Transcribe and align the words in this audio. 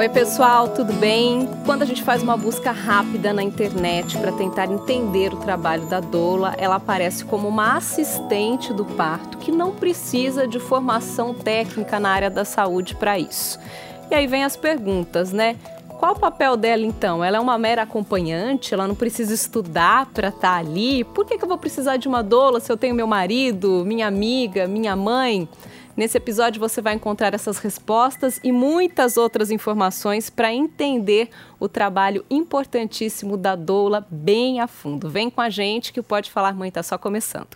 Oi, 0.00 0.08
pessoal, 0.08 0.68
tudo 0.68 0.94
bem? 0.94 1.46
Quando 1.66 1.82
a 1.82 1.84
gente 1.84 2.02
faz 2.02 2.22
uma 2.22 2.34
busca 2.34 2.72
rápida 2.72 3.34
na 3.34 3.42
internet 3.42 4.16
para 4.16 4.32
tentar 4.32 4.64
entender 4.64 5.30
o 5.34 5.36
trabalho 5.36 5.84
da 5.88 6.00
doula, 6.00 6.54
ela 6.56 6.76
aparece 6.76 7.22
como 7.22 7.46
uma 7.46 7.76
assistente 7.76 8.72
do 8.72 8.82
parto 8.82 9.36
que 9.36 9.52
não 9.52 9.72
precisa 9.72 10.48
de 10.48 10.58
formação 10.58 11.34
técnica 11.34 12.00
na 12.00 12.08
área 12.08 12.30
da 12.30 12.46
saúde 12.46 12.94
para 12.94 13.18
isso. 13.18 13.60
E 14.10 14.14
aí 14.14 14.26
vem 14.26 14.42
as 14.42 14.56
perguntas, 14.56 15.34
né? 15.34 15.56
Qual 15.98 16.12
o 16.14 16.18
papel 16.18 16.56
dela 16.56 16.86
então? 16.86 17.22
Ela 17.22 17.36
é 17.36 17.40
uma 17.40 17.58
mera 17.58 17.82
acompanhante? 17.82 18.72
Ela 18.72 18.88
não 18.88 18.94
precisa 18.94 19.34
estudar 19.34 20.06
para 20.14 20.28
estar 20.28 20.40
tá 20.40 20.56
ali? 20.56 21.04
Por 21.04 21.26
que, 21.26 21.36
que 21.36 21.44
eu 21.44 21.48
vou 21.48 21.58
precisar 21.58 21.98
de 21.98 22.08
uma 22.08 22.22
doula 22.22 22.58
se 22.58 22.72
eu 22.72 22.76
tenho 22.78 22.94
meu 22.94 23.06
marido, 23.06 23.84
minha 23.84 24.06
amiga, 24.06 24.66
minha 24.66 24.96
mãe? 24.96 25.46
Nesse 26.00 26.16
episódio 26.16 26.58
você 26.58 26.80
vai 26.80 26.94
encontrar 26.94 27.34
essas 27.34 27.58
respostas 27.58 28.40
e 28.42 28.50
muitas 28.50 29.18
outras 29.18 29.50
informações 29.50 30.30
para 30.30 30.50
entender 30.50 31.28
o 31.58 31.68
trabalho 31.68 32.24
importantíssimo 32.30 33.36
da 33.36 33.54
doula 33.54 34.06
bem 34.10 34.60
a 34.60 34.66
fundo. 34.66 35.10
Vem 35.10 35.28
com 35.28 35.42
a 35.42 35.50
gente 35.50 35.92
que 35.92 36.00
o 36.00 36.02
Pode 36.02 36.30
Falar 36.30 36.54
Mãe 36.54 36.70
está 36.70 36.82
só 36.82 36.96
começando. 36.96 37.54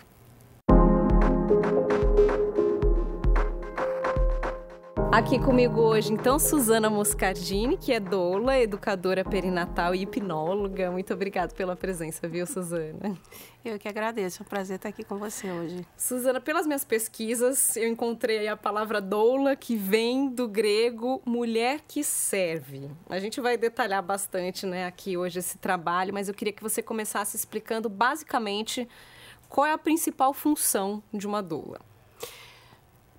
Aqui 5.14 5.38
comigo 5.38 5.80
hoje, 5.80 6.12
então, 6.12 6.40
Suzana 6.40 6.90
Moscardini, 6.90 7.76
que 7.76 7.92
é 7.92 8.00
doula, 8.00 8.58
educadora 8.58 9.24
perinatal 9.24 9.94
e 9.94 10.02
hipnóloga. 10.02 10.90
Muito 10.90 11.14
obrigada 11.14 11.54
pela 11.54 11.76
presença, 11.76 12.26
viu, 12.26 12.44
Suzana? 12.44 13.16
Eu 13.64 13.78
que 13.78 13.86
agradeço, 13.86 14.42
é 14.42 14.44
um 14.44 14.48
prazer 14.48 14.74
estar 14.74 14.88
aqui 14.88 15.04
com 15.04 15.16
você 15.16 15.48
hoje. 15.48 15.86
Suzana, 15.96 16.40
pelas 16.40 16.66
minhas 16.66 16.84
pesquisas, 16.84 17.76
eu 17.76 17.86
encontrei 17.86 18.48
a 18.48 18.56
palavra 18.56 19.00
doula, 19.00 19.54
que 19.54 19.76
vem 19.76 20.28
do 20.28 20.48
grego 20.48 21.22
mulher 21.24 21.82
que 21.86 22.02
serve. 22.02 22.90
A 23.08 23.20
gente 23.20 23.40
vai 23.40 23.56
detalhar 23.56 24.02
bastante 24.02 24.66
né, 24.66 24.84
aqui 24.84 25.16
hoje 25.16 25.38
esse 25.38 25.58
trabalho, 25.58 26.12
mas 26.12 26.26
eu 26.26 26.34
queria 26.34 26.52
que 26.52 26.60
você 26.60 26.82
começasse 26.82 27.36
explicando 27.36 27.88
basicamente 27.88 28.88
qual 29.48 29.64
é 29.64 29.72
a 29.72 29.78
principal 29.78 30.34
função 30.34 31.00
de 31.12 31.24
uma 31.24 31.40
doula. 31.40 31.78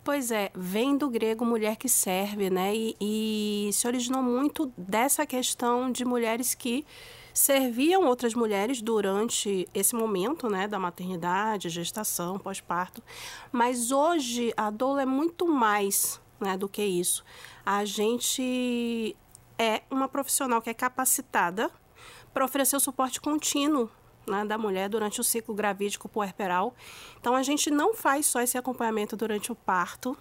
Pois 0.05 0.29
é, 0.29 0.51
vem 0.53 0.95
do 0.95 1.09
grego 1.09 1.43
mulher 1.43 1.77
que 1.77 1.89
serve, 1.89 2.47
né? 2.51 2.75
E, 2.75 2.95
e, 3.01 3.73
se 3.73 3.87
originou 3.87 4.21
muito 4.21 4.71
dessa 4.77 5.25
questão 5.25 5.91
de 5.91 6.05
mulheres 6.05 6.53
que 6.53 6.85
serviam 7.33 8.05
outras 8.05 8.35
mulheres 8.35 8.83
durante 8.83 9.67
esse 9.73 9.95
momento, 9.95 10.47
né, 10.47 10.67
da 10.67 10.77
maternidade, 10.77 11.69
gestação, 11.69 12.37
pós-parto. 12.37 13.01
Mas 13.51 13.91
hoje 13.91 14.53
a 14.55 14.69
doula 14.69 15.01
é 15.01 15.07
muito 15.07 15.47
mais, 15.47 16.21
né, 16.39 16.55
do 16.55 16.69
que 16.69 16.83
isso. 16.83 17.25
A 17.65 17.83
gente 17.83 19.17
é 19.57 19.81
uma 19.89 20.07
profissional 20.07 20.61
que 20.61 20.69
é 20.69 20.73
capacitada 20.75 21.71
para 22.31 22.45
oferecer 22.45 22.75
o 22.75 22.79
suporte 22.79 23.19
contínuo 23.19 23.89
né, 24.27 24.45
da 24.45 24.57
mulher 24.57 24.89
durante 24.89 25.19
o 25.19 25.23
ciclo 25.23 25.53
gravídico 25.53 26.07
puerperal. 26.07 26.73
Então, 27.19 27.35
a 27.35 27.43
gente 27.43 27.69
não 27.69 27.93
faz 27.93 28.25
só 28.25 28.41
esse 28.41 28.57
acompanhamento 28.57 29.15
durante 29.15 29.51
o 29.51 29.55
parto, 29.55 30.17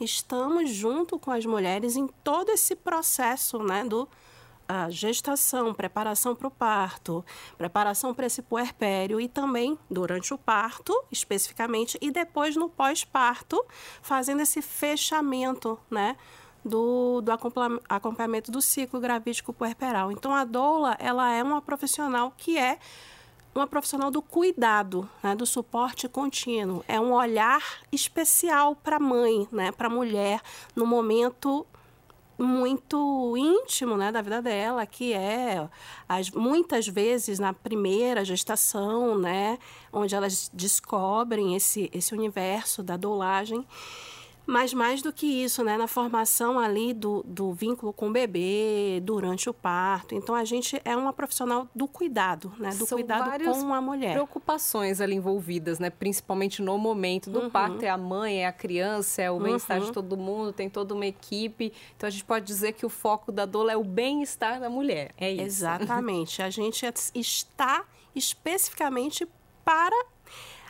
estamos 0.00 0.70
junto 0.70 1.18
com 1.18 1.30
as 1.30 1.46
mulheres 1.46 1.96
em 1.96 2.08
todo 2.22 2.50
esse 2.50 2.74
processo 2.74 3.58
né, 3.62 3.84
do 3.84 4.08
a 4.68 4.88
gestação, 4.88 5.74
preparação 5.74 6.34
para 6.34 6.48
o 6.48 6.50
parto, 6.50 7.24
preparação 7.56 8.14
para 8.14 8.26
esse 8.26 8.42
puerpério 8.42 9.20
e 9.20 9.28
também 9.28 9.78
durante 9.90 10.32
o 10.32 10.38
parto, 10.38 10.92
especificamente, 11.12 11.98
e 12.00 12.10
depois 12.10 12.56
no 12.56 12.68
pós-parto, 12.68 13.62
fazendo 14.00 14.40
esse 14.40 14.62
fechamento, 14.62 15.78
né? 15.90 16.16
Do, 16.64 17.20
do 17.20 17.30
acompanhamento 17.30 18.50
do 18.50 18.62
ciclo 18.62 18.98
gravídico 18.98 19.52
puerperal. 19.52 20.10
Então, 20.10 20.34
a 20.34 20.44
doula, 20.44 20.96
ela 20.98 21.30
é 21.30 21.42
uma 21.42 21.60
profissional 21.60 22.32
que 22.38 22.56
é 22.56 22.78
uma 23.54 23.66
profissional 23.66 24.10
do 24.10 24.20
cuidado, 24.20 25.08
né, 25.22 25.34
do 25.34 25.46
suporte 25.46 26.08
contínuo. 26.08 26.84
É 26.88 27.00
um 27.00 27.12
olhar 27.12 27.62
especial 27.92 28.74
para 28.74 28.96
a 28.96 29.00
mãe, 29.00 29.46
né, 29.52 29.70
para 29.70 29.86
a 29.86 29.90
mulher, 29.90 30.40
no 30.74 30.86
momento 30.86 31.66
muito 32.36 33.36
íntimo 33.36 33.96
né, 33.96 34.10
da 34.10 34.20
vida 34.20 34.42
dela, 34.42 34.84
que 34.84 35.12
é 35.12 35.68
as, 36.08 36.30
muitas 36.30 36.88
vezes 36.88 37.38
na 37.38 37.52
primeira 37.52 38.24
gestação, 38.24 39.16
né, 39.16 39.58
onde 39.92 40.14
elas 40.14 40.50
descobrem 40.52 41.54
esse, 41.54 41.88
esse 41.92 42.12
universo 42.12 42.82
da 42.82 42.96
dolagem. 42.96 43.64
Mas 44.46 44.74
mais 44.74 45.00
do 45.00 45.12
que 45.12 45.26
isso, 45.26 45.64
né, 45.64 45.76
na 45.76 45.86
formação 45.86 46.58
ali 46.58 46.92
do, 46.92 47.22
do 47.26 47.52
vínculo 47.52 47.92
com 47.92 48.08
o 48.08 48.12
bebê, 48.12 49.00
durante 49.02 49.48
o 49.48 49.54
parto. 49.54 50.14
Então, 50.14 50.34
a 50.34 50.44
gente 50.44 50.80
é 50.84 50.94
uma 50.96 51.12
profissional 51.12 51.68
do 51.74 51.88
cuidado, 51.88 52.52
né, 52.58 52.70
do 52.70 52.86
São 52.86 52.98
cuidado 52.98 53.44
com 53.44 53.72
a 53.72 53.80
mulher. 53.80 54.12
preocupações 54.12 55.00
ali 55.00 55.14
envolvidas, 55.14 55.78
né, 55.78 55.88
principalmente 55.88 56.60
no 56.60 56.76
momento 56.76 57.30
do 57.30 57.40
uhum. 57.40 57.50
parto. 57.50 57.82
É 57.84 57.88
a 57.88 57.96
mãe, 57.96 58.42
é 58.42 58.46
a 58.46 58.52
criança, 58.52 59.22
é 59.22 59.30
o 59.30 59.40
bem-estar 59.40 59.78
uhum. 59.78 59.86
de 59.86 59.92
todo 59.92 60.16
mundo, 60.16 60.52
tem 60.52 60.68
toda 60.68 60.94
uma 60.94 61.06
equipe. 61.06 61.72
Então, 61.96 62.06
a 62.06 62.10
gente 62.10 62.24
pode 62.24 62.44
dizer 62.44 62.72
que 62.72 62.84
o 62.84 62.90
foco 62.90 63.32
da 63.32 63.46
doula 63.46 63.72
é 63.72 63.76
o 63.76 63.84
bem-estar 63.84 64.60
da 64.60 64.68
mulher. 64.68 65.12
É 65.16 65.30
isso. 65.30 65.42
Exatamente. 65.42 66.42
A 66.44 66.50
gente 66.50 66.84
está 67.14 67.84
especificamente 68.14 69.26
para 69.64 70.06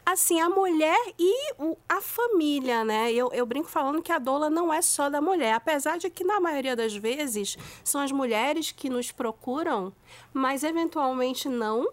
assim, 0.04 0.40
a 0.40 0.48
mulher 0.48 0.98
e 1.18 1.54
o, 1.58 1.76
a 1.88 2.00
família, 2.00 2.84
né? 2.84 3.12
Eu, 3.12 3.30
eu 3.32 3.46
brinco 3.46 3.68
falando 3.68 4.02
que 4.02 4.12
a 4.12 4.18
doula 4.18 4.50
não 4.50 4.72
é 4.72 4.82
só 4.82 5.08
da 5.08 5.20
mulher, 5.20 5.54
apesar 5.54 5.98
de 5.98 6.10
que 6.10 6.24
na 6.24 6.40
maioria 6.40 6.76
das 6.76 6.94
vezes 6.94 7.56
são 7.82 8.00
as 8.00 8.12
mulheres 8.12 8.70
que 8.70 8.90
nos 8.90 9.10
procuram, 9.10 9.92
mas 10.32 10.62
eventualmente 10.62 11.48
não, 11.48 11.88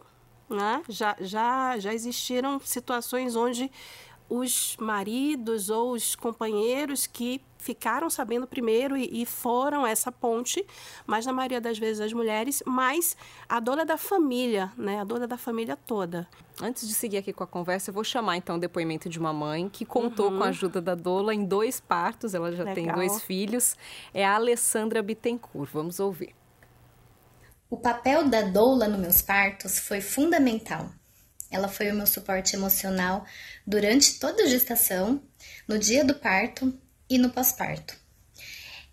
né? 0.50 0.84
Já, 0.90 1.16
já, 1.20 1.80
já 1.80 1.94
existiram 1.94 2.60
situações 2.60 3.36
onde 3.36 3.72
os 4.32 4.78
maridos 4.80 5.70
ou 5.70 5.92
os 5.92 6.16
companheiros 6.16 7.06
que 7.06 7.42
ficaram 7.58 8.10
sabendo 8.10 8.48
primeiro 8.48 8.96
e, 8.96 9.22
e, 9.22 9.26
foram 9.26 9.86
essa 9.86 10.10
ponte, 10.10 10.66
mas 11.06 11.26
na 11.26 11.34
maioria 11.34 11.60
das 11.60 11.78
vezes 11.78 12.00
as 12.00 12.14
mulheres, 12.14 12.64
mas 12.66 13.18
a 13.48 13.60
dona 13.60 13.86
da 13.86 13.98
família, 13.98 14.72
né? 14.78 15.02
A 15.02 15.04
dona 15.04 15.28
da 15.28 15.38
família 15.38 15.76
toda. 15.76 16.26
Antes 16.62 16.88
de 16.88 16.94
seguir 16.94 17.18
aqui 17.18 17.34
com 17.34 17.44
a 17.44 17.48
conversa, 17.48 17.90
eu 17.90 17.94
vou 17.94 18.06
chamar 18.06 18.38
então 18.38 18.56
o 18.56 18.60
depoimento 18.60 19.10
de 19.10 19.20
uma 19.20 19.34
mãe 19.34 19.68
que 19.68 19.84
contou 19.84 20.32
uhum. 20.32 20.38
com 20.38 20.44
a 20.46 20.48
ajuda 20.48 20.82
da 20.82 20.96
doula 20.96 21.36
em 21.36 21.44
dois 21.44 21.82
partos, 21.82 22.34
ela 22.34 22.54
já 22.54 22.64
Legal. 22.64 22.76
tem 22.76 22.88
dois 22.88 23.22
filhos, 23.22 23.76
é 24.14 24.26
a 24.26 24.36
Alessandra 24.36 25.04
Bittencourt. 25.04 25.70
Vamos 25.74 26.00
ouvir. 26.00 26.34
O 27.70 27.78
papel 27.78 28.30
da 28.30 28.44
doula 28.44 28.88
nos 28.88 29.00
meus 29.00 29.22
partos 29.22 29.78
foi 29.78 30.00
fundamental. 30.00 30.90
Ela 31.52 31.68
foi 31.68 31.92
o 31.92 31.94
meu 31.94 32.08
suporte 32.08 32.56
emocional 32.56 33.26
durante 33.68 34.18
toda 34.18 34.44
a 34.44 34.48
gestação, 34.48 35.22
no 35.68 35.78
dia 35.78 36.04
do 36.04 36.16
parto 36.16 36.74
e 37.10 37.18
no 37.18 37.30
pós-parto. 37.30 37.96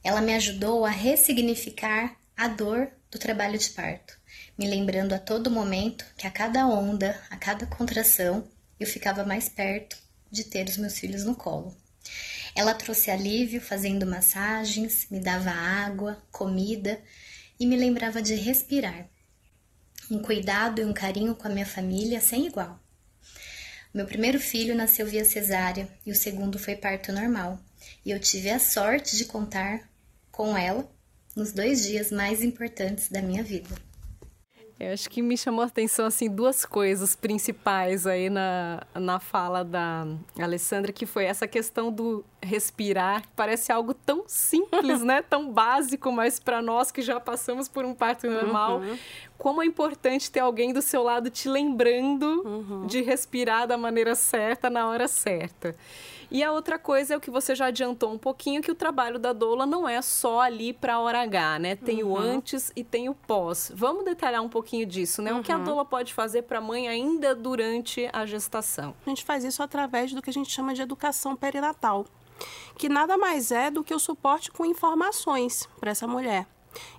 Ela 0.02 0.20
me 0.20 0.34
ajudou 0.34 0.84
a 0.84 0.90
ressignificar 0.90 2.16
a 2.36 2.48
dor 2.48 2.90
do 3.10 3.18
trabalho 3.18 3.58
de 3.58 3.70
parto, 3.70 4.18
me 4.58 4.68
lembrando 4.68 5.14
a 5.14 5.18
todo 5.18 5.50
momento 5.50 6.04
que 6.16 6.26
a 6.26 6.30
cada 6.30 6.66
onda, 6.66 7.18
a 7.30 7.36
cada 7.36 7.64
contração, 7.66 8.46
eu 8.78 8.86
ficava 8.86 9.24
mais 9.24 9.48
perto 9.48 9.96
de 10.30 10.44
ter 10.44 10.68
os 10.68 10.76
meus 10.76 10.98
filhos 10.98 11.24
no 11.24 11.34
colo. 11.34 11.76
Ela 12.54 12.74
trouxe 12.74 13.10
alívio 13.10 13.60
fazendo 13.60 14.06
massagens, 14.06 15.06
me 15.10 15.20
dava 15.20 15.50
água, 15.50 16.22
comida 16.32 17.00
e 17.58 17.66
me 17.66 17.76
lembrava 17.76 18.20
de 18.20 18.34
respirar. 18.34 19.08
Um 20.10 20.20
cuidado 20.20 20.80
e 20.80 20.84
um 20.84 20.92
carinho 20.92 21.34
com 21.34 21.46
a 21.46 21.50
minha 21.50 21.66
família 21.66 22.20
sem 22.20 22.46
igual. 22.46 22.80
Meu 23.92 24.06
primeiro 24.06 24.38
filho 24.38 24.74
nasceu 24.74 25.06
via 25.06 25.24
cesárea 25.24 25.88
e 26.04 26.10
o 26.10 26.14
segundo 26.14 26.58
foi 26.58 26.76
parto 26.76 27.12
normal 27.12 27.58
e 28.04 28.10
eu 28.10 28.20
tive 28.20 28.50
a 28.50 28.58
sorte 28.58 29.16
de 29.16 29.24
contar 29.24 29.88
com 30.30 30.56
ela 30.56 30.90
nos 31.34 31.52
dois 31.52 31.84
dias 31.84 32.10
mais 32.10 32.42
importantes 32.42 33.08
da 33.08 33.22
minha 33.22 33.42
vida. 33.42 33.87
Eu 34.80 34.92
acho 34.92 35.10
que 35.10 35.20
me 35.20 35.36
chamou 35.36 35.62
a 35.62 35.66
atenção 35.66 36.06
assim 36.06 36.30
duas 36.30 36.64
coisas 36.64 37.16
principais 37.16 38.06
aí 38.06 38.30
na, 38.30 38.80
na 38.94 39.18
fala 39.18 39.64
da 39.64 40.06
Alessandra, 40.38 40.92
que 40.92 41.04
foi 41.04 41.24
essa 41.24 41.48
questão 41.48 41.90
do 41.90 42.24
respirar, 42.40 43.24
parece 43.34 43.72
algo 43.72 43.92
tão 43.92 44.22
simples, 44.28 45.02
né? 45.02 45.20
Tão 45.20 45.50
básico, 45.50 46.12
mas 46.12 46.38
para 46.38 46.62
nós 46.62 46.92
que 46.92 47.02
já 47.02 47.18
passamos 47.18 47.68
por 47.68 47.84
um 47.84 47.92
parto 47.92 48.30
normal, 48.30 48.78
uhum. 48.78 48.96
como 49.36 49.62
é 49.62 49.66
importante 49.66 50.30
ter 50.30 50.40
alguém 50.40 50.72
do 50.72 50.80
seu 50.80 51.02
lado 51.02 51.28
te 51.28 51.48
lembrando 51.48 52.42
uhum. 52.46 52.86
de 52.86 53.02
respirar 53.02 53.66
da 53.66 53.76
maneira 53.76 54.14
certa 54.14 54.70
na 54.70 54.88
hora 54.88 55.08
certa. 55.08 55.74
E 56.30 56.42
a 56.42 56.52
outra 56.52 56.78
coisa 56.78 57.14
é 57.14 57.16
o 57.16 57.20
que 57.20 57.30
você 57.30 57.54
já 57.54 57.66
adiantou 57.66 58.12
um 58.12 58.18
pouquinho, 58.18 58.60
que 58.60 58.70
o 58.70 58.74
trabalho 58.74 59.18
da 59.18 59.32
doula 59.32 59.64
não 59.64 59.88
é 59.88 60.02
só 60.02 60.40
ali 60.40 60.74
para 60.74 60.94
a 60.94 61.00
hora 61.00 61.22
H, 61.22 61.58
né? 61.58 61.76
Tem 61.76 62.02
uhum. 62.02 62.12
o 62.12 62.18
antes 62.18 62.70
e 62.76 62.84
tem 62.84 63.08
o 63.08 63.14
pós. 63.14 63.72
Vamos 63.74 64.04
detalhar 64.04 64.42
um 64.42 64.48
pouquinho 64.48 64.84
disso, 64.84 65.22
né? 65.22 65.32
Uhum. 65.32 65.40
O 65.40 65.42
que 65.42 65.50
a 65.50 65.56
uhum. 65.56 65.64
doula 65.64 65.84
pode 65.86 66.12
fazer 66.12 66.42
para 66.42 66.58
a 66.58 66.60
mãe 66.60 66.86
ainda 66.86 67.34
durante 67.34 68.08
a 68.12 68.26
gestação? 68.26 68.94
A 69.06 69.08
gente 69.08 69.24
faz 69.24 69.42
isso 69.42 69.62
através 69.62 70.12
do 70.12 70.20
que 70.20 70.28
a 70.28 70.32
gente 70.32 70.50
chama 70.50 70.74
de 70.74 70.82
educação 70.82 71.34
perinatal, 71.34 72.04
que 72.76 72.90
nada 72.90 73.16
mais 73.16 73.50
é 73.50 73.70
do 73.70 73.82
que 73.82 73.94
o 73.94 73.98
suporte 73.98 74.50
com 74.50 74.66
informações 74.66 75.66
para 75.80 75.92
essa 75.92 76.06
mulher. 76.06 76.46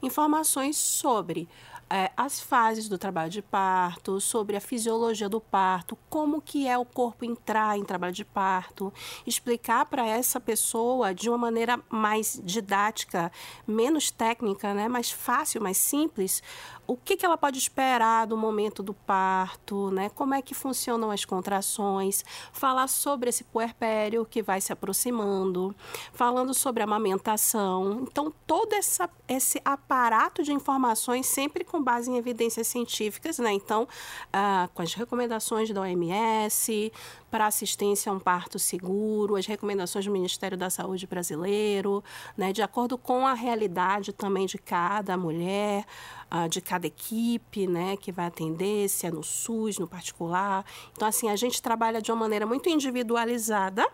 Informações 0.02 0.76
sobre 0.76 1.48
é, 1.90 2.12
as 2.16 2.40
fases 2.40 2.88
do 2.88 2.98
trabalho 2.98 3.30
de 3.30 3.42
parto, 3.42 4.22
sobre 4.22 4.56
a 4.56 4.62
fisiologia 4.62 5.28
do 5.28 5.42
parto, 5.42 5.98
como 6.10 6.42
que 6.42 6.68
é 6.68 6.78
o 6.78 6.86
corpo 6.86 7.26
entrar 7.26 7.78
em 7.78 7.84
trabalho 7.84 8.14
de 8.14 8.24
parto, 8.24 8.94
explicar 9.26 9.86
para 9.86 10.06
essa 10.06 10.40
pessoa 10.40 11.14
de 11.14 11.30
uma 11.30 11.38
maneira 11.38 11.80
mais 11.90 12.40
didática, 12.44 13.32
menos 13.68 14.12
técnica, 14.12 14.74
né, 14.74 14.88
mais 14.88 15.10
fácil, 15.10 15.62
mais 15.62 15.78
simples, 15.78 16.44
o 16.90 16.98
que, 16.98 17.16
que 17.16 17.24
ela 17.24 17.38
pode 17.38 17.60
esperar 17.60 18.26
do 18.26 18.36
momento 18.36 18.82
do 18.82 18.96
parto, 18.96 19.92
né? 19.92 20.10
Como 20.10 20.34
é 20.34 20.42
que 20.42 20.56
funcionam 20.56 21.12
as 21.12 21.24
contrações, 21.24 22.26
falar 22.52 22.88
sobre 22.88 23.30
esse 23.30 23.44
puerpério 23.44 24.26
que 24.26 24.42
vai 24.42 24.60
se 24.60 24.74
aproximando, 24.74 25.76
falando 26.12 26.52
sobre 26.52 26.82
amamentação. 26.82 28.00
Então, 28.02 28.34
todo 28.48 28.74
essa, 28.74 29.08
esse 29.28 29.62
aparato 29.64 30.42
de 30.42 30.52
informações 30.52 31.28
sempre 31.28 31.64
com 31.64 31.80
base 31.80 32.10
em 32.10 32.18
evidências 32.18 32.68
científicas, 32.68 33.38
né? 33.38 33.54
Então, 33.54 33.88
ah, 34.34 34.68
com 34.74 34.82
as 34.82 34.96
recomendações 34.96 35.70
da 35.70 35.82
OMS, 35.82 36.92
para 37.30 37.48
assistência 37.48 38.12
a 38.12 38.16
um 38.16 38.20
parto 38.20 38.58
seguro, 38.58 39.36
as 39.36 39.46
recomendações 39.46 40.06
do 40.06 40.12
Ministério 40.12 40.58
da 40.58 40.70
Saúde 40.70 41.06
brasileiro, 41.08 42.04
né, 42.38 42.52
de 42.52 42.62
acordo 42.62 42.98
com 42.98 43.26
a 43.26 43.34
realidade 43.34 44.12
também 44.12 44.46
de 44.46 44.58
cada 44.58 45.18
mulher, 45.18 45.86
uh, 46.32 46.50
de 46.50 46.62
cada 46.62 46.88
equipe, 46.88 47.68
né, 47.68 47.96
que 47.98 48.12
vai 48.12 48.26
atender, 48.26 48.90
se 48.90 49.06
é 49.06 49.12
no 49.12 49.24
SUS, 49.24 49.78
no 49.78 49.88
particular. 49.88 50.66
Então, 50.92 51.08
assim, 51.08 51.30
a 51.30 51.36
gente 51.36 51.62
trabalha 51.62 52.02
de 52.02 52.12
uma 52.12 52.18
maneira 52.18 52.46
muito 52.46 52.70
individualizada, 52.70 53.88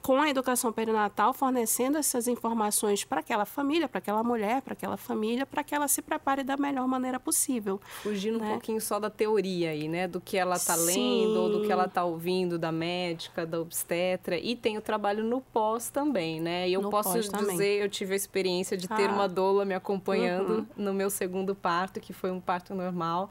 com 0.00 0.20
a 0.20 0.28
educação 0.28 0.72
perinatal, 0.72 1.32
fornecendo 1.32 1.98
essas 1.98 2.26
informações 2.26 3.04
para 3.04 3.20
aquela 3.20 3.44
família, 3.44 3.88
para 3.88 3.98
aquela 3.98 4.22
mulher, 4.22 4.62
para 4.62 4.72
aquela 4.72 4.96
família, 4.96 5.44
para 5.44 5.62
que 5.62 5.74
ela 5.74 5.86
se 5.86 6.00
prepare 6.00 6.42
da 6.42 6.56
melhor 6.56 6.86
maneira 6.88 7.20
possível. 7.20 7.80
Fugindo 8.02 8.38
né? 8.38 8.46
um 8.46 8.50
pouquinho 8.52 8.80
só 8.80 8.98
da 8.98 9.10
teoria 9.10 9.70
aí, 9.70 9.88
né? 9.88 10.08
Do 10.08 10.20
que 10.20 10.36
ela 10.36 10.56
está 10.56 10.74
lendo, 10.74 11.36
ou 11.36 11.50
do 11.50 11.62
que 11.62 11.70
ela 11.70 11.84
está 11.84 12.04
ouvindo 12.04 12.58
da 12.58 12.72
médica, 12.72 13.44
da 13.44 13.60
obstetra. 13.60 14.36
E 14.36 14.56
tem 14.56 14.78
o 14.78 14.80
trabalho 14.80 15.24
no 15.24 15.40
pós 15.40 15.90
também, 15.90 16.40
né? 16.40 16.68
E 16.68 16.72
eu 16.72 16.82
no 16.82 16.90
posso 16.90 17.18
dizer, 17.18 17.30
também. 17.30 17.60
eu 17.76 17.88
tive 17.88 18.14
a 18.14 18.16
experiência 18.16 18.76
de 18.76 18.88
ter 18.88 19.08
ah. 19.08 19.12
uma 19.12 19.28
doula 19.28 19.64
me 19.64 19.74
acompanhando 19.74 20.50
uhum. 20.50 20.66
no 20.76 20.94
meu 20.94 21.10
segundo 21.10 21.54
parto, 21.54 22.00
que 22.00 22.12
foi 22.12 22.30
um 22.30 22.40
parto 22.40 22.74
normal. 22.74 23.28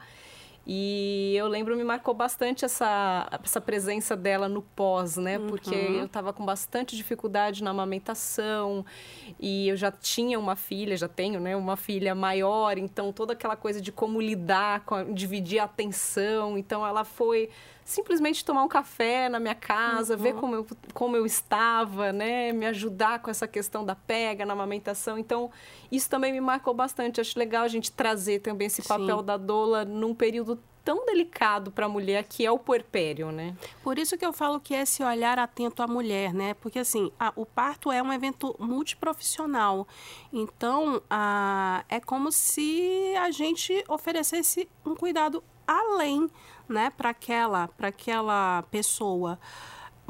E 0.64 1.34
eu 1.36 1.48
lembro, 1.48 1.76
me 1.76 1.82
marcou 1.82 2.14
bastante 2.14 2.64
essa, 2.64 3.28
essa 3.42 3.60
presença 3.60 4.16
dela 4.16 4.48
no 4.48 4.62
pós, 4.62 5.16
né? 5.16 5.38
Uhum. 5.38 5.48
Porque 5.48 5.74
eu 5.74 6.04
estava 6.04 6.32
com 6.32 6.44
bastante 6.44 6.96
dificuldade 6.96 7.64
na 7.64 7.70
amamentação 7.70 8.84
e 9.40 9.68
eu 9.68 9.76
já 9.76 9.90
tinha 9.90 10.38
uma 10.38 10.54
filha, 10.54 10.96
já 10.96 11.08
tenho, 11.08 11.40
né? 11.40 11.56
Uma 11.56 11.76
filha 11.76 12.14
maior, 12.14 12.78
então 12.78 13.12
toda 13.12 13.32
aquela 13.32 13.56
coisa 13.56 13.80
de 13.80 13.90
como 13.90 14.20
lidar, 14.20 14.84
com, 14.84 15.12
dividir 15.12 15.58
a 15.58 15.64
atenção. 15.64 16.56
Então 16.56 16.86
ela 16.86 17.04
foi 17.04 17.50
simplesmente 17.84 18.44
tomar 18.44 18.62
um 18.62 18.68
café 18.68 19.28
na 19.28 19.40
minha 19.40 19.54
casa, 19.54 20.14
uhum. 20.14 20.22
ver 20.22 20.34
como 20.34 20.54
eu, 20.54 20.66
como 20.94 21.16
eu 21.16 21.26
estava, 21.26 22.12
né? 22.12 22.52
Me 22.52 22.66
ajudar 22.66 23.20
com 23.20 23.30
essa 23.30 23.46
questão 23.48 23.84
da 23.84 23.94
pega, 23.94 24.46
na 24.46 24.52
amamentação. 24.52 25.18
Então, 25.18 25.50
isso 25.90 26.08
também 26.08 26.32
me 26.32 26.40
marcou 26.40 26.72
bastante. 26.72 27.20
Acho 27.20 27.38
legal 27.38 27.64
a 27.64 27.68
gente 27.68 27.90
trazer 27.90 28.40
também 28.40 28.66
esse 28.66 28.82
papel 28.82 29.18
Sim. 29.18 29.24
da 29.24 29.36
doula 29.36 29.84
num 29.84 30.14
período 30.14 30.51
tão 30.84 31.06
delicado 31.06 31.70
para 31.70 31.86
a 31.86 31.88
mulher 31.88 32.24
que 32.24 32.44
é 32.44 32.50
o 32.50 32.58
puerpério, 32.58 33.30
né? 33.30 33.56
Por 33.82 33.98
isso 33.98 34.16
que 34.16 34.24
eu 34.24 34.32
falo 34.32 34.60
que 34.60 34.74
é 34.74 34.82
esse 34.82 35.02
olhar 35.02 35.38
atento 35.38 35.82
à 35.82 35.86
mulher, 35.86 36.34
né? 36.34 36.54
Porque 36.54 36.78
assim, 36.78 37.10
a, 37.18 37.32
o 37.36 37.46
parto 37.46 37.90
é 37.90 38.02
um 38.02 38.12
evento 38.12 38.54
multiprofissional. 38.58 39.86
Então, 40.32 41.02
a, 41.08 41.84
é 41.88 42.00
como 42.00 42.30
se 42.32 43.14
a 43.18 43.30
gente 43.30 43.84
oferecesse 43.88 44.68
um 44.84 44.94
cuidado 44.94 45.42
além 45.66 46.28
né, 46.68 46.90
para 46.90 47.10
aquela, 47.10 47.68
para 47.68 47.88
aquela 47.88 48.62
pessoa. 48.70 49.38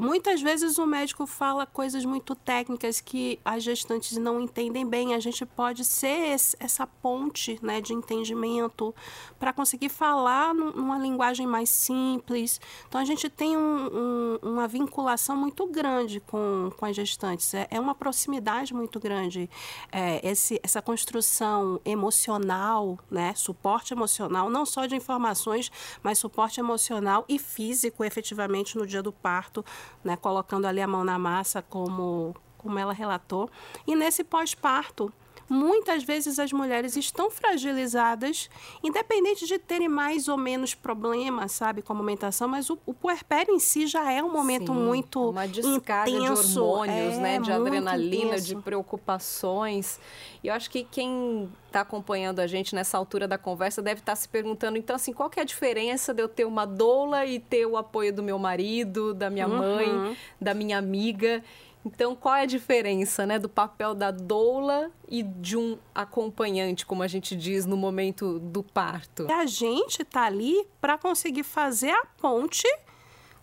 Muitas 0.03 0.41
vezes 0.41 0.77
o 0.77 0.85
médico 0.85 1.25
fala 1.25 1.65
coisas 1.65 2.03
muito 2.03 2.35
técnicas 2.35 2.99
que 2.99 3.39
as 3.45 3.63
gestantes 3.63 4.17
não 4.17 4.37
entendem 4.41 4.85
bem. 4.85 5.13
A 5.13 5.19
gente 5.21 5.45
pode 5.45 5.85
ser 5.85 6.33
esse, 6.33 6.57
essa 6.59 6.85
ponte 6.85 7.57
né, 7.61 7.79
de 7.79 7.93
entendimento 7.93 8.93
para 9.39 9.53
conseguir 9.53 9.87
falar 9.87 10.53
numa 10.53 10.99
linguagem 10.99 11.47
mais 11.47 11.69
simples. 11.69 12.59
Então, 12.85 12.99
a 12.99 13.05
gente 13.05 13.29
tem 13.29 13.55
um, 13.55 13.61
um, 13.61 14.39
uma 14.41 14.67
vinculação 14.67 15.37
muito 15.37 15.65
grande 15.67 16.19
com, 16.19 16.69
com 16.75 16.85
as 16.85 16.97
gestantes. 16.97 17.53
É, 17.53 17.65
é 17.71 17.79
uma 17.79 17.95
proximidade 17.95 18.73
muito 18.73 18.99
grande. 18.99 19.49
É, 19.89 20.19
esse, 20.29 20.59
essa 20.61 20.81
construção 20.81 21.79
emocional, 21.85 22.99
né, 23.09 23.33
suporte 23.37 23.93
emocional, 23.93 24.49
não 24.49 24.65
só 24.65 24.85
de 24.85 24.97
informações, 24.97 25.71
mas 26.03 26.17
suporte 26.17 26.59
emocional 26.59 27.23
e 27.29 27.39
físico, 27.39 28.03
efetivamente, 28.03 28.77
no 28.77 28.85
dia 28.85 29.01
do 29.01 29.13
parto 29.13 29.63
né, 30.03 30.15
colocando 30.15 30.65
ali 30.65 30.81
a 30.81 30.87
mão 30.87 31.03
na 31.03 31.17
massa, 31.19 31.61
como, 31.61 32.35
como 32.57 32.79
ela 32.79 32.93
relatou. 32.93 33.49
E 33.85 33.95
nesse 33.95 34.23
pós-parto, 34.23 35.11
muitas 35.49 36.03
vezes 36.03 36.39
as 36.39 36.51
mulheres 36.51 36.95
estão 36.95 37.29
fragilizadas, 37.29 38.49
independente 38.83 39.45
de 39.45 39.57
terem 39.57 39.87
mais 39.87 40.27
ou 40.27 40.37
menos 40.37 40.73
problemas, 40.73 41.51
sabe, 41.51 41.81
com 41.81 41.93
a 41.93 41.95
amamentação, 41.95 42.47
mas 42.47 42.69
o, 42.69 42.77
o 42.85 42.93
puerpério 42.93 43.53
em 43.53 43.59
si 43.59 43.87
já 43.87 44.11
é 44.11 44.21
um 44.23 44.31
momento 44.31 44.73
Sim, 44.73 44.79
muito 44.79 45.29
uma 45.29 45.47
descarga 45.47 46.09
intenso, 46.09 46.53
de 46.53 46.59
hormônios, 46.59 47.13
é, 47.15 47.19
né, 47.19 47.39
de 47.39 47.51
adrenalina, 47.51 48.25
intenso. 48.25 48.47
de 48.47 48.55
preocupações. 48.57 49.99
E 50.43 50.47
eu 50.47 50.53
acho 50.53 50.69
que 50.69 50.83
quem 50.83 51.49
está 51.67 51.81
acompanhando 51.81 52.39
a 52.39 52.47
gente 52.47 52.75
nessa 52.75 52.97
altura 52.97 53.27
da 53.27 53.37
conversa 53.37 53.81
deve 53.81 53.99
estar 53.99 54.11
tá 54.11 54.15
se 54.15 54.29
perguntando, 54.29 54.77
então, 54.77 54.95
assim, 54.95 55.13
qual 55.13 55.29
que 55.29 55.39
é 55.39 55.43
a 55.43 55.45
diferença 55.45 56.13
de 56.13 56.21
eu 56.21 56.27
ter 56.27 56.45
uma 56.45 56.65
doula 56.65 57.25
e 57.25 57.39
ter 57.39 57.65
o 57.65 57.77
apoio 57.77 58.13
do 58.13 58.21
meu 58.21 58.37
marido, 58.37 59.13
da 59.13 59.29
minha 59.29 59.47
uhum. 59.47 59.57
mãe, 59.57 60.17
da 60.39 60.53
minha 60.53 60.77
amiga? 60.77 61.43
Então, 61.85 62.15
qual 62.15 62.35
é 62.35 62.43
a 62.43 62.45
diferença 62.45 63.25
né, 63.25 63.37
do 63.37 63.49
papel 63.49 63.93
da 63.93 64.09
doula 64.09 64.89
e 65.07 65.21
de 65.21 65.57
um 65.57 65.77
acompanhante, 65.93 66.85
como 66.85 67.03
a 67.03 67.07
gente 67.07 67.35
diz 67.35 67.65
no 67.65 67.75
momento 67.75 68.39
do 68.39 68.63
parto? 68.63 69.27
A 69.31 69.45
gente 69.45 70.01
está 70.01 70.25
ali 70.25 70.65
para 70.79 70.97
conseguir 70.97 71.43
fazer 71.43 71.91
a 71.91 72.05
ponte 72.21 72.67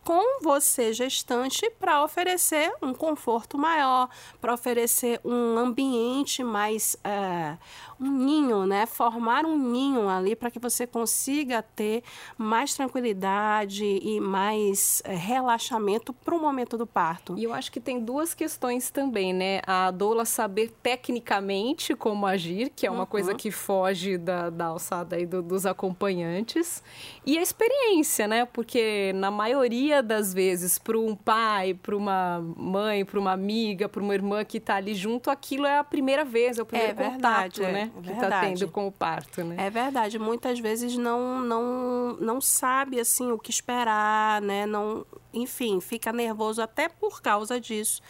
com 0.04 0.42
você, 0.42 0.92
gestante, 0.92 1.70
para 1.78 2.02
oferecer 2.02 2.72
um 2.82 2.92
conforto 2.94 3.58
maior, 3.58 4.08
para 4.40 4.54
oferecer 4.54 5.20
um 5.24 5.56
ambiente 5.56 6.42
mais. 6.42 6.96
É, 7.04 7.56
um 8.00 8.10
ninho, 8.10 8.66
né? 8.66 8.86
Formar 8.86 9.44
um 9.44 9.58
ninho 9.58 10.08
ali 10.08 10.34
para 10.34 10.50
que 10.50 10.58
você 10.58 10.86
consiga 10.86 11.62
ter 11.62 12.02
mais 12.38 12.74
tranquilidade 12.74 13.84
e 13.84 14.18
mais 14.20 15.02
é, 15.04 15.14
relaxamento 15.14 16.12
para 16.12 16.34
o 16.34 16.40
momento 16.40 16.78
do 16.78 16.86
parto. 16.86 17.36
E 17.36 17.44
eu 17.44 17.52
acho 17.52 17.70
que 17.70 17.78
tem 17.78 18.00
duas 18.00 18.32
questões 18.32 18.90
também, 18.90 19.34
né? 19.34 19.60
A 19.66 19.90
doula 19.90 20.24
saber 20.24 20.72
tecnicamente 20.82 21.94
como 21.94 22.26
agir, 22.26 22.70
que 22.74 22.86
é 22.86 22.90
uma 22.90 23.00
uhum. 23.00 23.06
coisa 23.06 23.34
que 23.34 23.50
foge 23.50 24.16
da, 24.16 24.48
da 24.48 24.66
alçada 24.66 25.16
aí 25.16 25.26
do, 25.26 25.42
dos 25.42 25.66
acompanhantes, 25.66 26.82
e 27.26 27.36
a 27.36 27.42
experiência, 27.42 28.26
né? 28.26 28.46
Porque 28.46 29.12
na 29.14 29.30
maioria 29.30 29.89
das 30.02 30.32
vezes, 30.32 30.78
para 30.78 30.98
um 30.98 31.16
pai, 31.16 31.74
para 31.74 31.96
uma 31.96 32.40
mãe, 32.56 33.04
para 33.04 33.18
uma 33.18 33.32
amiga, 33.32 33.88
para 33.88 34.02
uma 34.02 34.14
irmã 34.14 34.44
que 34.44 34.58
está 34.58 34.76
ali 34.76 34.94
junto, 34.94 35.30
aquilo 35.30 35.66
é 35.66 35.78
a 35.78 35.84
primeira 35.84 36.24
vez, 36.24 36.58
é 36.58 36.62
o 36.62 36.66
primeiro 36.66 37.00
é 37.00 37.10
contato, 37.10 37.62
é, 37.62 37.72
né? 37.72 37.90
É 37.96 38.00
que 38.00 38.12
está 38.12 38.40
tendo 38.40 38.68
com 38.68 38.86
o 38.86 38.92
parto, 38.92 39.42
né? 39.42 39.56
É 39.58 39.70
verdade. 39.70 40.18
Muitas 40.18 40.60
vezes 40.60 40.96
não, 40.96 41.40
não, 41.40 42.16
não 42.20 42.40
sabe 42.40 43.00
assim 43.00 43.32
o 43.32 43.38
que 43.38 43.50
esperar, 43.50 44.40
né? 44.40 44.66
Não, 44.66 45.04
enfim, 45.34 45.80
fica 45.80 46.12
nervoso 46.12 46.62
até 46.62 46.88
por 46.88 47.20
causa 47.20 47.60
disso, 47.60 48.00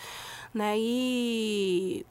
né? 0.53 0.75
E 0.77 2.07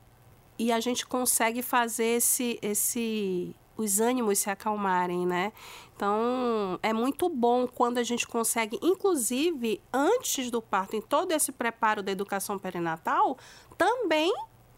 e 0.59 0.73
a 0.73 0.79
gente 0.81 1.05
consegue 1.05 1.61
fazer 1.61 2.17
esse, 2.17 2.59
esse 2.61 3.55
os 3.77 4.01
ânimos 4.01 4.39
se 4.39 4.49
acalmarem, 4.49 5.25
né? 5.25 5.53
Então, 5.99 6.79
é 6.81 6.93
muito 6.93 7.27
bom 7.27 7.67
quando 7.67 7.97
a 7.97 8.03
gente 8.03 8.25
consegue, 8.25 8.79
inclusive 8.81 9.81
antes 9.91 10.49
do 10.49 10.61
parto, 10.61 10.95
em 10.95 11.01
todo 11.01 11.33
esse 11.33 11.51
preparo 11.51 12.01
da 12.01 12.09
educação 12.09 12.57
perinatal, 12.57 13.37
também 13.77 14.33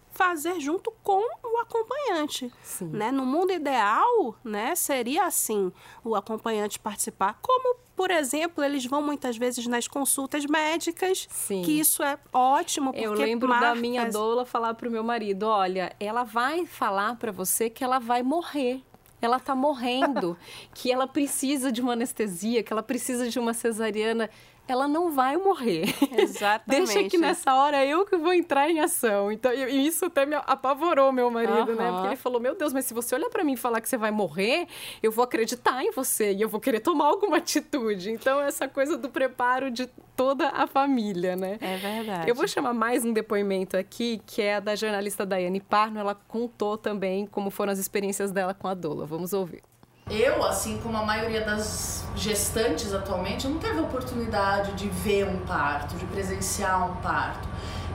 fazer 0.09 0.59
junto 0.59 0.91
com 1.03 1.21
o 1.43 1.59
acompanhante, 1.59 2.51
Sim. 2.63 2.87
né? 2.87 3.11
No 3.11 3.23
mundo 3.23 3.53
ideal, 3.53 4.35
né, 4.43 4.73
seria 4.73 5.25
assim, 5.27 5.71
o 6.03 6.15
acompanhante 6.15 6.79
participar, 6.79 7.37
como 7.39 7.79
por 7.95 8.09
exemplo, 8.09 8.63
eles 8.63 8.83
vão 8.83 8.99
muitas 8.99 9.37
vezes 9.37 9.67
nas 9.67 9.87
consultas 9.87 10.43
médicas, 10.47 11.27
Sim. 11.29 11.61
que 11.61 11.79
isso 11.79 12.01
é 12.01 12.17
ótimo 12.33 12.91
porque 12.91 13.05
Eu 13.05 13.13
lembro 13.13 13.47
da 13.47 13.75
minha 13.75 14.09
doula 14.09 14.43
falar 14.43 14.73
para 14.73 14.89
o 14.89 14.91
meu 14.91 15.03
marido, 15.03 15.43
olha, 15.43 15.95
ela 15.99 16.23
vai 16.23 16.65
falar 16.65 17.15
para 17.17 17.31
você 17.31 17.69
que 17.69 17.83
ela 17.83 17.99
vai 17.99 18.23
morrer 18.23 18.81
ela 19.21 19.37
está 19.37 19.55
morrendo, 19.55 20.37
que 20.73 20.91
ela 20.91 21.07
precisa 21.07 21.71
de 21.71 21.81
uma 21.81 21.93
anestesia, 21.93 22.63
que 22.63 22.73
ela 22.73 22.83
precisa 22.83 23.29
de 23.29 23.39
uma 23.39 23.53
cesariana 23.53 24.29
ela 24.71 24.87
não 24.87 25.11
vai 25.11 25.35
morrer. 25.37 25.93
Exatamente. 26.17 26.87
Deixa 26.93 27.09
que 27.09 27.17
nessa 27.17 27.53
hora 27.53 27.85
eu 27.85 28.05
que 28.05 28.15
vou 28.15 28.33
entrar 28.33 28.69
em 28.69 28.79
ação. 28.79 29.31
Então, 29.31 29.51
e 29.53 29.85
isso 29.85 30.05
até 30.05 30.25
me 30.25 30.35
apavorou 30.35 31.11
meu 31.11 31.29
marido, 31.29 31.71
uhum. 31.71 31.75
né? 31.75 31.91
Porque 31.91 32.07
ele 32.07 32.15
falou: 32.15 32.39
Meu 32.39 32.55
Deus, 32.55 32.71
mas 32.71 32.85
se 32.85 32.93
você 32.93 33.15
olhar 33.15 33.29
para 33.29 33.43
mim 33.43 33.53
e 33.53 33.57
falar 33.57 33.81
que 33.81 33.89
você 33.89 33.97
vai 33.97 34.11
morrer, 34.11 34.67
eu 35.03 35.11
vou 35.11 35.23
acreditar 35.23 35.83
em 35.83 35.91
você 35.91 36.33
e 36.33 36.41
eu 36.41 36.49
vou 36.49 36.59
querer 36.59 36.79
tomar 36.79 37.05
alguma 37.05 37.37
atitude. 37.37 38.11
Então, 38.11 38.39
essa 38.39 38.67
coisa 38.67 38.97
do 38.97 39.09
preparo 39.09 39.69
de 39.69 39.87
toda 40.15 40.49
a 40.49 40.65
família, 40.67 41.35
né? 41.35 41.57
É 41.59 41.77
verdade. 41.77 42.29
Eu 42.29 42.35
vou 42.35 42.47
chamar 42.47 42.73
mais 42.73 43.03
um 43.03 43.11
depoimento 43.11 43.75
aqui, 43.75 44.21
que 44.25 44.41
é 44.41 44.61
da 44.61 44.75
jornalista 44.75 45.25
Daiane 45.25 45.59
Parno. 45.59 45.99
Ela 45.99 46.15
contou 46.15 46.77
também 46.77 47.25
como 47.25 47.49
foram 47.49 47.73
as 47.73 47.79
experiências 47.79 48.31
dela 48.31 48.53
com 48.53 48.67
a 48.67 48.73
Dola. 48.73 49.05
Vamos 49.05 49.33
ouvir. 49.33 49.61
Eu, 50.09 50.43
assim 50.43 50.77
como 50.79 50.97
a 50.97 51.05
maioria 51.05 51.45
das 51.45 52.05
gestantes 52.15 52.93
atualmente, 52.93 53.47
não 53.47 53.57
teve 53.59 53.79
a 53.79 53.83
oportunidade 53.83 54.73
de 54.73 54.89
ver 54.89 55.25
um 55.25 55.39
parto, 55.39 55.95
de 55.95 56.05
presenciar 56.05 56.91
um 56.91 56.95
parto. 56.95 57.47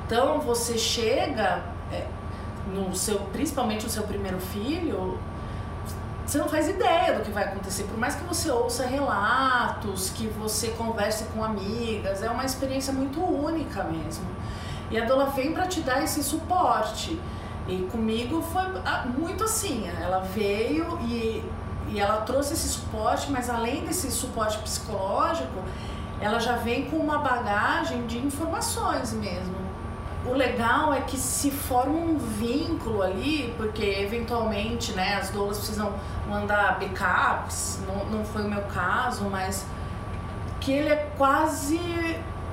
Então 0.06 0.40
você 0.40 0.78
chega, 0.78 1.62
é, 1.92 2.06
no 2.72 2.94
seu, 2.94 3.18
principalmente 3.32 3.84
no 3.84 3.90
seu 3.90 4.04
primeiro 4.04 4.40
filho, 4.40 5.18
você 6.26 6.38
não 6.38 6.48
faz 6.48 6.68
ideia 6.68 7.14
do 7.14 7.24
que 7.24 7.30
vai 7.30 7.44
acontecer. 7.44 7.84
Por 7.84 7.96
mais 7.96 8.16
que 8.16 8.24
você 8.24 8.50
ouça 8.50 8.84
relatos, 8.86 10.10
que 10.10 10.26
você 10.26 10.68
converse 10.70 11.24
com 11.26 11.44
amigas, 11.44 12.22
é 12.22 12.30
uma 12.30 12.44
experiência 12.44 12.92
muito 12.92 13.20
única 13.20 13.84
mesmo. 13.84 14.26
E 14.90 14.98
a 14.98 15.04
Dola 15.04 15.26
vem 15.26 15.52
para 15.52 15.66
te 15.66 15.80
dar 15.80 16.02
esse 16.02 16.22
suporte. 16.22 17.20
E 17.68 17.82
comigo 17.90 18.42
foi 18.42 18.62
ah, 18.84 19.06
muito 19.16 19.44
assim. 19.44 19.88
Ela 20.00 20.20
veio 20.20 20.98
e 21.02 21.44
e 21.88 22.00
ela 22.00 22.22
trouxe 22.22 22.54
esse 22.54 22.68
suporte, 22.68 23.30
mas 23.30 23.48
além 23.48 23.84
desse 23.84 24.10
suporte 24.10 24.58
psicológico, 24.58 25.62
ela 26.20 26.38
já 26.38 26.56
vem 26.56 26.90
com 26.90 26.96
uma 26.96 27.18
bagagem 27.18 28.06
de 28.06 28.18
informações 28.18 29.12
mesmo. 29.12 29.54
O 30.24 30.32
legal 30.32 30.92
é 30.92 31.02
que 31.02 31.16
se 31.16 31.50
forma 31.50 31.92
um 31.92 32.18
vínculo 32.18 33.02
ali, 33.02 33.54
porque 33.56 33.84
eventualmente 33.84 34.92
né, 34.92 35.16
as 35.16 35.30
doulas 35.30 35.58
precisam 35.58 35.94
mandar 36.28 36.80
backups, 36.80 37.80
não, 37.86 38.04
não 38.06 38.24
foi 38.24 38.42
o 38.42 38.48
meu 38.48 38.62
caso, 38.62 39.24
mas 39.30 39.64
que 40.60 40.72
ele 40.72 40.88
é 40.88 41.10
quase 41.16 41.78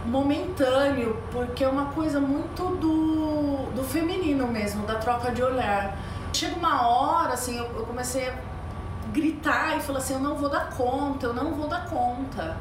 momentâneo, 0.06 1.18
porque 1.32 1.64
é 1.64 1.68
uma 1.68 1.86
coisa 1.86 2.20
muito 2.20 2.64
do, 2.76 3.72
do 3.74 3.84
feminino 3.84 4.48
mesmo, 4.48 4.86
da 4.86 4.96
troca 4.96 5.32
de 5.32 5.42
olhar. 5.42 5.98
Chega 6.32 6.56
uma 6.56 6.88
hora, 6.88 7.34
assim, 7.34 7.58
eu, 7.58 7.66
eu 7.76 7.86
comecei 7.86 8.28
a 8.28 8.34
gritar 9.14 9.78
e 9.78 9.82
falar 9.82 10.00
assim: 10.00 10.16
eu 10.16 10.20
não 10.20 10.36
vou 10.36 10.50
dar 10.50 10.70
conta, 10.72 11.28
eu 11.28 11.34
não 11.34 11.54
vou 11.54 11.68
dar 11.68 11.86
conta. 11.86 12.58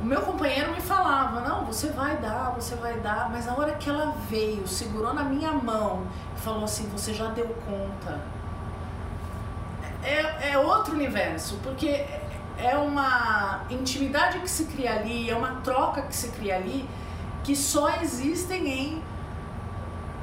O 0.00 0.04
meu 0.04 0.22
companheiro 0.22 0.72
me 0.72 0.80
falava: 0.80 1.40
não, 1.40 1.64
você 1.64 1.90
vai 1.90 2.16
dar, 2.16 2.52
você 2.54 2.74
vai 2.74 2.98
dar, 3.00 3.30
mas 3.30 3.46
na 3.46 3.54
hora 3.54 3.74
que 3.74 3.88
ela 3.88 4.14
veio, 4.28 4.66
segurou 4.66 5.12
na 5.12 5.22
minha 5.22 5.52
mão 5.52 6.06
e 6.36 6.40
falou 6.40 6.64
assim: 6.64 6.88
você 6.88 7.12
já 7.12 7.28
deu 7.28 7.46
conta. 7.66 8.20
É, 10.02 10.52
é 10.52 10.58
outro 10.58 10.94
universo, 10.94 11.58
porque 11.62 12.06
é 12.56 12.76
uma 12.76 13.64
intimidade 13.68 14.38
que 14.40 14.50
se 14.50 14.64
cria 14.64 14.94
ali, 14.94 15.28
é 15.28 15.36
uma 15.36 15.60
troca 15.60 16.02
que 16.02 16.14
se 16.14 16.28
cria 16.30 16.56
ali, 16.56 16.88
que 17.44 17.54
só 17.54 17.88
existem 18.00 18.68
em 18.68 19.02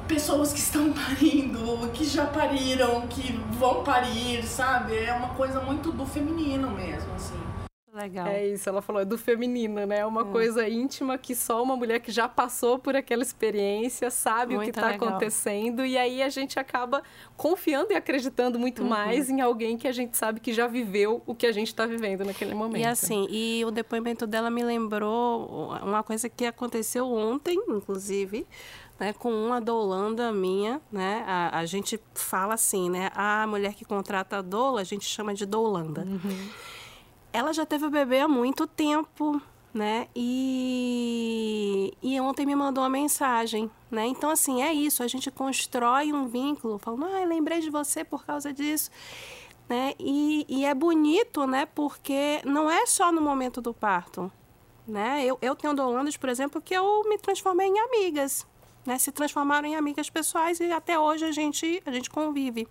pessoas 0.06 0.52
que 0.52 0.58
estão 0.58 0.92
parindo, 0.94 1.90
que 1.92 2.04
já 2.04 2.26
pariram, 2.26 3.06
que 3.08 3.32
vão 3.58 3.82
parir, 3.84 4.44
sabe? 4.44 4.96
É 4.96 5.12
uma 5.12 5.30
coisa 5.30 5.60
muito 5.60 5.92
do 5.92 6.06
feminino 6.06 6.70
mesmo, 6.70 7.12
assim. 7.14 7.46
Legal. 7.96 8.26
É 8.26 8.46
isso, 8.46 8.68
ela 8.68 8.82
falou, 8.82 9.00
é 9.00 9.06
do 9.06 9.16
feminino, 9.16 9.86
né? 9.86 10.00
É 10.00 10.06
uma 10.06 10.20
é. 10.20 10.24
coisa 10.24 10.68
íntima 10.68 11.16
que 11.16 11.34
só 11.34 11.62
uma 11.62 11.74
mulher 11.74 11.98
que 11.98 12.12
já 12.12 12.28
passou 12.28 12.78
por 12.78 12.94
aquela 12.94 13.22
experiência 13.22 14.10
sabe 14.10 14.54
muito 14.54 14.68
o 14.68 14.72
que 14.72 14.78
está 14.78 14.90
acontecendo 14.90 15.84
e 15.84 15.96
aí 15.96 16.22
a 16.22 16.28
gente 16.28 16.58
acaba 16.58 17.02
confiando 17.38 17.92
e 17.92 17.96
acreditando 17.96 18.58
muito 18.58 18.82
uhum. 18.82 18.88
mais 18.90 19.30
em 19.30 19.40
alguém 19.40 19.78
que 19.78 19.88
a 19.88 19.92
gente 19.92 20.14
sabe 20.14 20.40
que 20.40 20.52
já 20.52 20.66
viveu 20.66 21.22
o 21.26 21.34
que 21.34 21.46
a 21.46 21.52
gente 21.52 21.68
está 21.68 21.86
vivendo 21.86 22.22
naquele 22.22 22.54
momento. 22.54 22.82
E 22.82 22.86
assim, 22.86 23.26
e 23.30 23.64
o 23.64 23.70
depoimento 23.70 24.26
dela 24.26 24.50
me 24.50 24.62
lembrou 24.62 25.70
uma 25.82 26.02
coisa 26.02 26.28
que 26.28 26.44
aconteceu 26.44 27.10
ontem, 27.10 27.58
inclusive, 27.66 28.46
né, 28.98 29.12
com 29.12 29.30
uma 29.30 29.60
doulanda 29.60 30.32
minha, 30.32 30.80
né, 30.90 31.22
a, 31.26 31.58
a, 31.58 31.66
gente 31.66 32.00
fala 32.14 32.54
assim, 32.54 32.88
né, 32.88 33.10
a 33.14 33.46
mulher 33.46 33.74
que 33.74 33.84
contrata 33.84 34.38
a 34.38 34.42
doula, 34.42 34.80
a 34.80 34.84
gente 34.84 35.04
chama 35.04 35.34
de 35.34 35.44
doulanda. 35.44 36.02
Uhum. 36.02 36.48
Ela 37.32 37.52
já 37.52 37.66
teve 37.66 37.84
o 37.84 37.90
bebê 37.90 38.20
há 38.20 38.28
muito 38.28 38.66
tempo, 38.66 39.40
né, 39.72 40.08
e, 40.16 41.92
e 42.02 42.18
ontem 42.18 42.46
me 42.46 42.56
mandou 42.56 42.82
uma 42.82 42.88
mensagem, 42.88 43.70
né, 43.90 44.06
então 44.06 44.30
assim, 44.30 44.62
é 44.62 44.72
isso, 44.72 45.02
a 45.02 45.08
gente 45.08 45.30
constrói 45.30 46.12
um 46.12 46.26
vínculo, 46.26 46.78
falando, 46.78 47.04
ah, 47.04 47.24
lembrei 47.24 47.60
de 47.60 47.68
você 47.68 48.02
por 48.02 48.24
causa 48.24 48.52
disso, 48.52 48.90
né, 49.68 49.92
e, 49.98 50.46
e 50.48 50.64
é 50.64 50.72
bonito, 50.72 51.46
né, 51.46 51.66
porque 51.66 52.40
não 52.46 52.70
é 52.70 52.86
só 52.86 53.12
no 53.12 53.20
momento 53.20 53.60
do 53.60 53.74
parto, 53.74 54.32
né, 54.88 55.22
eu, 55.22 55.36
eu 55.42 55.54
tenho 55.54 55.74
doulandas, 55.74 56.16
por 56.16 56.30
exemplo, 56.30 56.62
que 56.62 56.72
eu 56.72 57.04
me 57.06 57.18
transformei 57.18 57.66
em 57.66 57.78
amigas, 57.78 58.46
né, 58.86 58.98
se 58.98 59.12
transformaram 59.12 59.68
em 59.68 59.76
amigas 59.76 60.08
pessoais 60.08 60.60
e 60.60 60.70
até 60.72 60.98
hoje 60.98 61.24
a 61.24 61.32
gente, 61.32 61.82
a 61.84 61.90
gente 61.90 62.08
convive. 62.10 62.66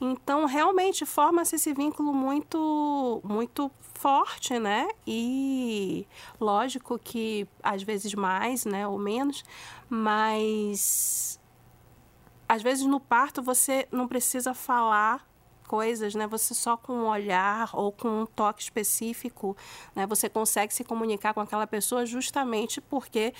Então, 0.00 0.46
realmente 0.46 1.04
forma-se 1.04 1.56
esse 1.56 1.74
vínculo 1.74 2.14
muito, 2.14 3.20
muito 3.22 3.70
forte, 3.94 4.58
né? 4.58 4.88
E 5.06 6.06
lógico 6.40 6.98
que 6.98 7.46
às 7.62 7.82
vezes 7.82 8.14
mais, 8.14 8.64
né, 8.64 8.86
ou 8.88 8.98
menos, 8.98 9.44
mas 9.90 11.38
às 12.48 12.62
vezes 12.62 12.86
no 12.86 12.98
parto 12.98 13.42
você 13.42 13.86
não 13.92 14.08
precisa 14.08 14.54
falar 14.54 15.29
coisas, 15.70 16.16
né? 16.16 16.26
Você 16.26 16.52
só 16.52 16.76
com 16.76 16.92
um 16.92 17.06
olhar 17.06 17.70
ou 17.74 17.92
com 17.92 18.22
um 18.22 18.26
toque 18.26 18.60
específico, 18.60 19.56
né? 19.94 20.04
Você 20.04 20.28
consegue 20.28 20.74
se 20.74 20.82
comunicar 20.82 21.32
com 21.32 21.40
aquela 21.40 21.64
pessoa 21.64 22.04
justamente 22.04 22.80
porque 22.80 23.32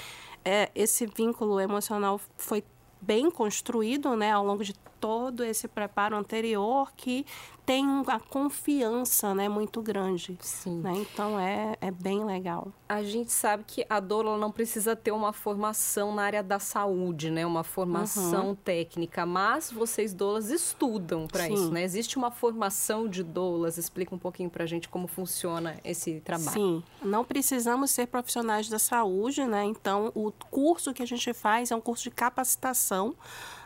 é, 0.44 0.70
esse 0.72 1.06
vínculo 1.06 1.58
emocional 1.58 2.20
foi 2.36 2.62
bem 3.00 3.32
construído, 3.32 4.14
né? 4.14 4.30
Ao 4.30 4.46
longo 4.46 4.62
de 4.62 4.74
todo 5.00 5.42
esse 5.42 5.66
preparo 5.66 6.16
anterior 6.16 6.92
que 6.94 7.24
tem 7.70 7.86
uma 7.86 8.18
confiança 8.18 9.32
né, 9.32 9.48
muito 9.48 9.80
grande. 9.80 10.36
Sim. 10.40 10.80
Né? 10.80 10.92
Então 10.96 11.38
é, 11.38 11.76
é 11.80 11.90
bem 11.90 12.24
legal. 12.24 12.72
A 12.88 13.00
gente 13.04 13.30
sabe 13.30 13.62
que 13.64 13.86
a 13.88 14.00
doula 14.00 14.36
não 14.36 14.50
precisa 14.50 14.96
ter 14.96 15.12
uma 15.12 15.32
formação 15.32 16.12
na 16.12 16.22
área 16.22 16.42
da 16.42 16.58
saúde, 16.58 17.30
né? 17.30 17.46
Uma 17.46 17.62
formação 17.62 18.48
uhum. 18.48 18.54
técnica, 18.56 19.24
mas 19.24 19.70
vocês 19.70 20.12
doulas 20.12 20.50
estudam 20.50 21.28
para 21.28 21.48
isso, 21.48 21.70
né? 21.70 21.84
Existe 21.84 22.16
uma 22.16 22.32
formação 22.32 23.08
de 23.08 23.22
doulas. 23.22 23.78
Explica 23.78 24.12
um 24.12 24.18
pouquinho 24.18 24.50
para 24.50 24.64
a 24.64 24.66
gente 24.66 24.88
como 24.88 25.06
funciona 25.06 25.76
esse 25.84 26.20
trabalho. 26.20 26.50
Sim, 26.50 26.82
não 27.00 27.24
precisamos 27.24 27.92
ser 27.92 28.08
profissionais 28.08 28.68
da 28.68 28.80
saúde, 28.80 29.44
né? 29.44 29.64
Então 29.64 30.10
o 30.12 30.32
curso 30.50 30.92
que 30.92 31.04
a 31.04 31.06
gente 31.06 31.32
faz 31.32 31.70
é 31.70 31.76
um 31.76 31.80
curso 31.80 32.02
de 32.02 32.10
capacitação 32.10 33.14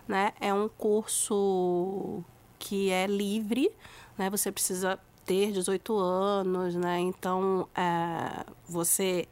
né? 0.07 0.33
É 0.41 0.53
um 0.53 0.69
curso 0.69 2.23
que 2.59 2.91
é 2.91 3.07
livre, 3.07 3.71
né? 4.17 4.31
Você 4.31 4.51
precisa 4.51 4.99
ter 5.25 5.53
18 5.53 5.97
anos, 5.97 6.75
né? 6.75 7.01
Então, 7.01 7.69
é, 7.75 8.45
você 8.69 9.29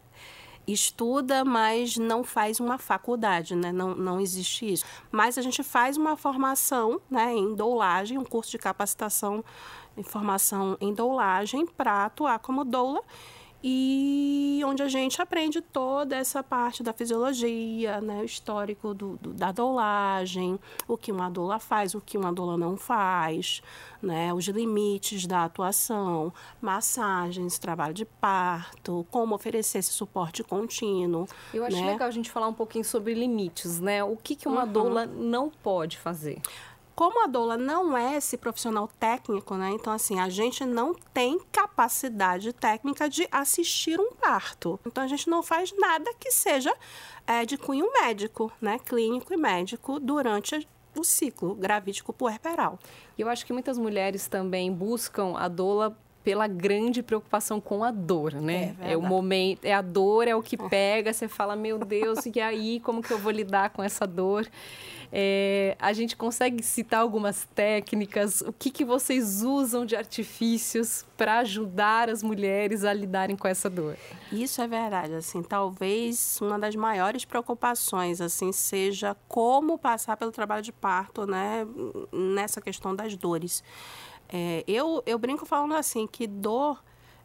estuda, 0.67 1.45
mas 1.45 1.97
não 1.97 2.23
faz 2.23 2.61
uma 2.61 2.79
faculdade, 2.79 3.55
né? 3.55 3.73
Não, 3.73 3.95
não 3.95 4.21
existe 4.21 4.73
isso. 4.73 4.85
Mas 5.11 5.37
a 5.37 5.43
gente 5.43 5.63
faz 5.63 5.97
uma 5.97 6.17
formação, 6.17 7.01
né? 7.11 7.35
Em 7.35 7.55
doulagem, 7.55 8.19
um 8.19 8.25
curso 8.25 8.51
de 8.51 8.59
capacitação 8.59 9.45
em 9.97 10.03
formação 10.03 10.77
em 10.81 10.95
doulagem 10.95 11.67
para 11.67 12.07
atuar 12.07 12.39
como 12.39 12.65
doula 12.65 13.03
e 13.63 14.61
onde 14.67 14.83
a 14.83 14.89
gente 14.89 15.23
aprende 15.23 15.61
toda 15.61 16.17
essa 16.17 16.43
parte 16.43 16.83
da 16.83 16.93
fisiologia, 16.93 18.01
né, 18.01 18.21
o 18.21 18.25
histórico 18.25 18.93
do, 18.93 19.17
do, 19.19 19.33
da 19.33 19.53
dolagem, 19.53 20.59
o 20.89 20.97
que 20.97 21.13
uma 21.13 21.31
doula 21.31 21.59
faz, 21.59 21.95
o 21.95 22.01
que 22.01 22.19
uma 22.19 22.33
doula 22.33 22.57
não 22.57 22.77
faz, 22.77 23.63
né, 24.03 24.35
os 24.35 24.47
limites 24.49 25.27
da 25.27 25.45
atuação, 25.45 26.33
massagens, 26.61 27.59
trabalho 27.59 27.95
de 27.95 28.05
parto, 28.05 29.07
como 29.11 29.35
oferecer 29.35 29.79
esse 29.79 29.93
suporte 29.93 30.43
contínuo. 30.43 31.27
Eu 31.55 31.65
acho 31.65 31.77
né? 31.77 31.93
legal 31.93 32.09
a 32.09 32.13
gente 32.13 32.31
falar 32.31 32.49
um 32.49 32.55
pouquinho 32.55 32.85
sobre 32.85 33.15
limites, 33.15 33.81
né? 33.81 34.03
O 34.03 34.17
que, 34.17 34.35
que 34.35 34.49
uma 34.49 34.65
uhum. 34.65 34.73
doula 34.73 35.07
não 35.07 35.51
pode 35.51 35.99
fazer? 35.99 36.41
Como 36.95 37.25
a 37.25 37.27
doula 37.27 37.57
não 37.57 37.97
é 37.97 38.17
esse 38.17 38.37
profissional 38.37 38.89
técnico, 39.01 39.55
né? 39.57 39.71
Então, 39.71 39.93
assim, 39.93 40.21
a 40.21 40.29
gente 40.29 40.65
não 40.65 40.95
tem 41.15 41.39
capacidade 41.51 42.53
técnica 42.53 43.09
de 43.09 43.27
assistir 43.31 43.99
um 43.99 44.13
parto. 44.13 44.79
Então, 44.87 45.03
a 45.03 45.07
gente 45.07 45.29
não 45.29 45.43
faz 45.43 45.73
nada 45.77 46.13
que 46.19 46.31
seja 46.31 46.75
é, 47.27 47.45
de 47.45 47.57
cunho 47.57 47.91
médico, 47.93 48.53
né? 48.61 48.79
Clínico 48.79 49.33
e 49.33 49.37
médico 49.37 49.99
durante 49.99 50.69
o 50.97 51.05
ciclo 51.05 51.55
gravídico 51.55 52.13
puerperal. 52.13 52.79
Eu 53.19 53.29
acho 53.29 53.47
que 53.47 53.53
muitas 53.53 53.79
mulheres 53.79 54.27
também 54.27 54.73
buscam 54.73 55.35
a 55.37 55.49
doula 55.49 55.97
pela 56.25 56.47
grande 56.47 57.03
preocupação 57.03 57.61
com 57.61 57.83
a 57.83 57.91
dor, 57.91 58.35
né? 58.35 58.77
É, 58.81 58.93
é, 58.93 58.97
o 58.97 59.03
momento, 59.03 59.65
é 59.65 59.75
a 59.75 59.83
dor, 59.83 60.29
é 60.29 60.35
o 60.35 60.43
que 60.43 60.57
pega, 60.57 61.13
você 61.13 61.29
fala, 61.29 61.57
meu 61.57 61.79
Deus, 61.79 62.21
e 62.27 62.41
aí 62.41 62.81
como 62.81 63.03
que 63.03 63.13
eu 63.13 63.19
vou 63.19 63.33
lidar 63.33 63.71
com 63.71 63.83
essa 63.83 64.07
dor? 64.07 64.49
É, 65.15 65.77
a 65.79 65.93
gente 65.93 66.17
consegue 66.17 66.63
citar 66.63 67.01
algumas 67.01 67.47
técnicas, 67.55 68.41
o 68.41 68.53
que, 68.53 68.71
que 68.71 68.83
vocês 68.83 69.43
usam 69.43 69.85
de 69.85 69.95
artifícios 69.95 71.05
para 71.19 71.41
ajudar 71.41 72.09
as 72.09 72.23
mulheres 72.23 72.83
a 72.83 72.95
lidarem 72.95 73.37
com 73.37 73.47
essa 73.47 73.69
dor? 73.69 73.95
Isso 74.33 74.63
é 74.63 74.67
verdade, 74.67 75.13
assim, 75.13 75.43
talvez 75.43 76.39
uma 76.41 76.59
das 76.59 76.75
maiores 76.75 77.27
preocupações, 77.27 78.23
assim, 78.23 78.53
seja 78.53 79.15
como 79.29 79.77
passar 79.77 80.17
pelo 80.17 80.33
trabalho 80.33 80.63
de 80.63 80.73
parto, 80.73 81.27
né, 81.27 81.67
nessa 82.11 82.63
questão 82.63 82.97
das 82.97 83.15
dores. 83.15 83.63
É, 84.33 84.65
eu, 84.67 85.03
eu 85.05 85.19
brinco 85.19 85.45
falando 85.45 85.75
assim 85.75 86.07
que 86.07 86.27
dor 86.27 86.83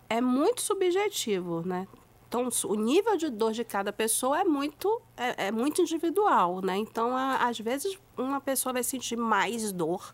é 0.10 0.20
muito 0.20 0.62
subjetivo, 0.62 1.66
né? 1.66 1.88
Então, 2.28 2.50
o 2.66 2.76
nível 2.76 3.16
de 3.16 3.30
dor 3.30 3.54
de 3.54 3.64
cada 3.64 3.94
pessoa 3.94 4.42
é 4.42 4.44
muito, 4.44 5.02
é, 5.16 5.48
é 5.48 5.52
muito 5.52 5.82
individual, 5.82 6.62
né? 6.62 6.76
Então, 6.76 7.16
a, 7.16 7.48
às 7.48 7.58
vezes, 7.58 7.98
uma 8.18 8.42
pessoa 8.42 8.74
vai 8.74 8.84
sentir 8.84 9.16
mais 9.16 9.72
dor 9.72 10.14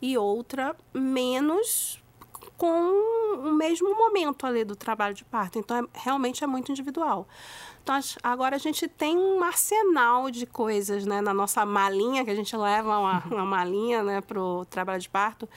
e 0.00 0.16
outra 0.16 0.76
menos 0.94 2.00
com 2.58 3.38
o 3.38 3.52
mesmo 3.52 3.96
momento 3.96 4.44
ali 4.44 4.64
do 4.64 4.74
trabalho 4.74 5.14
de 5.14 5.24
parto. 5.24 5.60
Então, 5.60 5.76
é, 5.78 5.82
realmente 5.94 6.42
é 6.42 6.46
muito 6.46 6.72
individual. 6.72 7.26
Então, 7.82 7.98
agora 8.22 8.56
a 8.56 8.58
gente 8.58 8.88
tem 8.88 9.16
um 9.16 9.42
arsenal 9.42 10.28
de 10.30 10.44
coisas, 10.44 11.06
né? 11.06 11.20
Na 11.20 11.32
nossa 11.32 11.64
malinha, 11.64 12.24
que 12.24 12.30
a 12.30 12.34
gente 12.34 12.54
leva 12.56 12.98
uma, 12.98 13.24
uma 13.30 13.46
malinha, 13.46 14.02
né, 14.02 14.20
para 14.20 14.42
o 14.42 14.64
trabalho 14.64 15.00
de 15.00 15.08
parto, 15.08 15.48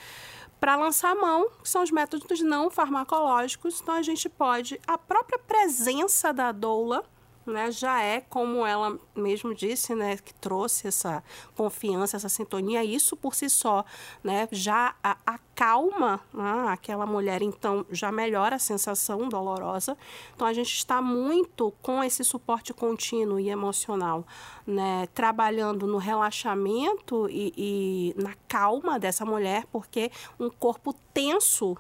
para 0.60 0.76
lançar 0.76 1.16
mão, 1.16 1.50
que 1.62 1.68
são 1.68 1.82
os 1.82 1.90
métodos 1.90 2.40
não 2.42 2.70
farmacológicos. 2.70 3.82
Então, 3.82 3.96
a 3.96 4.04
gente 4.04 4.30
pode, 4.30 4.80
a 4.88 4.96
própria 4.96 5.40
presença 5.40 6.32
da 6.32 6.52
doula, 6.52 7.04
né, 7.46 7.72
já 7.72 8.02
é 8.02 8.22
como 8.22 8.66
ela 8.66 8.98
mesmo 9.16 9.54
disse, 9.54 9.96
né, 9.96 10.18
que 10.18 10.34
trouxe 10.34 10.88
essa 10.88 11.24
confiança, 11.56 12.18
essa 12.18 12.30
sintonia, 12.30 12.84
isso 12.84 13.16
por 13.16 13.36
si 13.36 13.50
só, 13.50 13.84
né, 14.24 14.48
já 14.52 14.96
acalma 15.26 16.20
né, 16.34 16.66
aquela 16.70 17.06
mulher, 17.06 17.42
então 17.42 17.86
já 17.92 18.12
melhora 18.12 18.56
a 18.56 18.60
sensação 18.60 19.28
dolorosa. 19.30 19.98
Então 20.36 20.48
a 20.48 20.54
gente 20.54 20.74
está 20.74 21.02
muito 21.02 21.74
com 21.82 22.04
esse 22.04 22.24
suporte 22.24 22.74
contínuo 22.74 23.40
e 23.40 23.50
emocional, 23.50 24.26
né, 24.66 25.08
trabalhando 25.14 25.88
no 25.88 25.98
relaxamento 25.98 27.28
e, 27.30 27.54
e 27.58 28.22
na 28.22 28.34
calma 28.48 29.00
dessa 29.00 29.26
mulher, 29.26 29.66
porque 29.72 30.12
um 30.40 30.50
corpo 30.50 30.94
tenso 31.14 31.78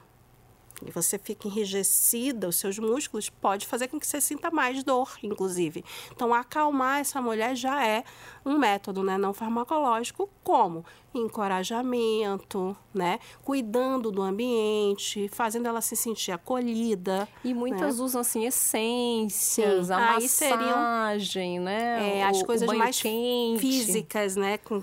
e 0.86 0.92
você 0.92 1.18
fica 1.18 1.48
enrijecida, 1.48 2.48
os 2.48 2.56
seus 2.56 2.78
músculos, 2.80 3.30
pode 3.30 3.68
fazer 3.68 3.88
com 3.88 4.00
que 4.00 4.08
você 4.08 4.20
sinta 4.20 4.50
mais 4.52 4.84
dor, 4.84 5.18
inclusive. 5.24 5.84
Então, 6.12 6.34
acalmar 6.34 7.00
essa 7.00 7.22
mulher 7.22 7.56
já 7.56 7.86
é 7.86 8.04
um 8.46 8.58
método 8.58 9.04
né, 9.04 9.18
não 9.18 9.34
farmacológico, 9.34 10.30
como 10.44 10.84
encorajamento, 11.14 12.76
né, 12.94 13.20
cuidando 13.44 14.12
do 14.12 14.22
ambiente, 14.22 15.28
fazendo 15.30 15.68
ela 15.68 15.82
se 15.82 15.96
sentir 15.96 16.32
acolhida. 16.32 17.28
E 17.44 17.54
muitas 17.54 17.98
né? 17.98 18.04
usam 18.04 18.22
assim 18.22 18.46
essências, 18.46 19.88
Sim. 19.88 19.94
a 19.94 19.98
Aí 19.98 20.24
massagem, 20.24 21.28
seriam, 21.28 21.64
né, 21.64 22.20
é, 22.20 22.24
as 22.24 22.42
coisas 22.44 22.68
mais 22.74 23.02
quente. 23.02 23.60
físicas, 23.60 24.36
né, 24.36 24.58
com 24.58 24.82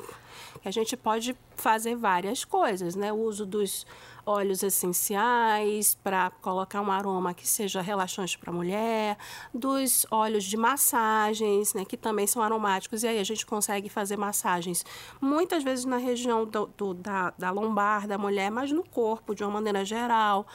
a 0.64 0.70
gente 0.70 0.96
pode 0.96 1.36
fazer 1.56 1.94
várias 1.94 2.44
coisas, 2.44 2.94
né? 2.94 3.12
O 3.12 3.16
uso 3.16 3.44
dos 3.44 3.86
óleos 4.28 4.62
essenciais 4.62 5.94
para 5.94 6.30
colocar 6.42 6.82
um 6.82 6.92
aroma 6.92 7.32
que 7.32 7.48
seja 7.48 7.80
relaxante 7.80 8.38
para 8.38 8.50
a 8.50 8.54
mulher, 8.54 9.16
dos 9.54 10.06
óleos 10.10 10.44
de 10.44 10.56
massagens, 10.56 11.72
né, 11.72 11.84
que 11.84 11.96
também 11.96 12.26
são 12.26 12.42
aromáticos, 12.42 13.02
e 13.02 13.08
aí 13.08 13.18
a 13.18 13.24
gente 13.24 13.46
consegue 13.46 13.88
fazer 13.88 14.18
massagens 14.18 14.84
muitas 15.18 15.64
vezes 15.64 15.86
na 15.86 15.96
região 15.96 16.44
do, 16.44 16.66
do 16.76 16.92
da, 16.92 17.32
da 17.38 17.50
lombar 17.50 18.06
da 18.06 18.18
mulher, 18.18 18.50
mas 18.50 18.70
no 18.70 18.84
corpo 18.84 19.34
de 19.34 19.42
uma 19.42 19.50
maneira 19.50 19.82
geral 19.82 20.46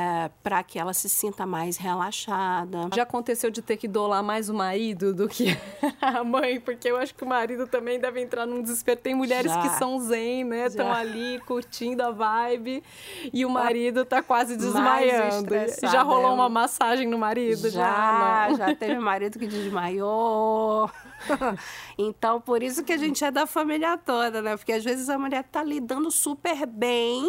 é, 0.00 0.30
para 0.42 0.62
que 0.62 0.78
ela 0.78 0.94
se 0.94 1.08
sinta 1.08 1.44
mais 1.44 1.76
relaxada. 1.76 2.88
Já 2.94 3.02
aconteceu 3.02 3.50
de 3.50 3.60
ter 3.60 3.76
que 3.76 3.86
dolar 3.86 4.22
mais 4.22 4.48
o 4.48 4.54
marido 4.54 5.12
do 5.12 5.28
que 5.28 5.48
a 6.00 6.24
mãe, 6.24 6.58
porque 6.58 6.90
eu 6.90 6.96
acho 6.96 7.14
que 7.14 7.22
o 7.22 7.26
marido 7.26 7.66
também 7.66 8.00
deve 8.00 8.20
entrar 8.20 8.46
num 8.46 8.62
desespero. 8.62 8.98
Tem 8.98 9.14
mulheres 9.14 9.52
Já. 9.52 9.60
que 9.60 9.68
são 9.70 10.00
zen, 10.00 10.44
né? 10.44 10.66
Estão 10.66 10.90
ali 10.90 11.38
curtindo 11.40 12.02
a 12.02 12.10
vibe 12.10 12.82
e 13.30 13.44
o 13.44 13.50
marido 13.50 14.04
tá 14.06 14.22
quase 14.22 14.56
desmaiando. 14.56 15.54
Já 15.82 16.02
rolou 16.02 16.32
uma 16.32 16.48
massagem 16.48 17.06
no 17.06 17.18
marido? 17.18 17.68
Já, 17.68 18.48
já, 18.50 18.54
já 18.68 18.74
teve 18.74 18.98
marido 18.98 19.38
que 19.38 19.46
desmaiou. 19.46 20.90
então, 21.98 22.40
por 22.40 22.62
isso 22.62 22.82
que 22.82 22.92
a 22.94 22.96
gente 22.96 23.22
é 23.22 23.30
da 23.30 23.46
família 23.46 23.98
toda, 23.98 24.40
né? 24.40 24.56
Porque 24.56 24.72
às 24.72 24.82
vezes 24.82 25.10
a 25.10 25.18
mulher 25.18 25.44
tá 25.44 25.62
lidando 25.62 26.10
super 26.10 26.64
bem 26.64 27.28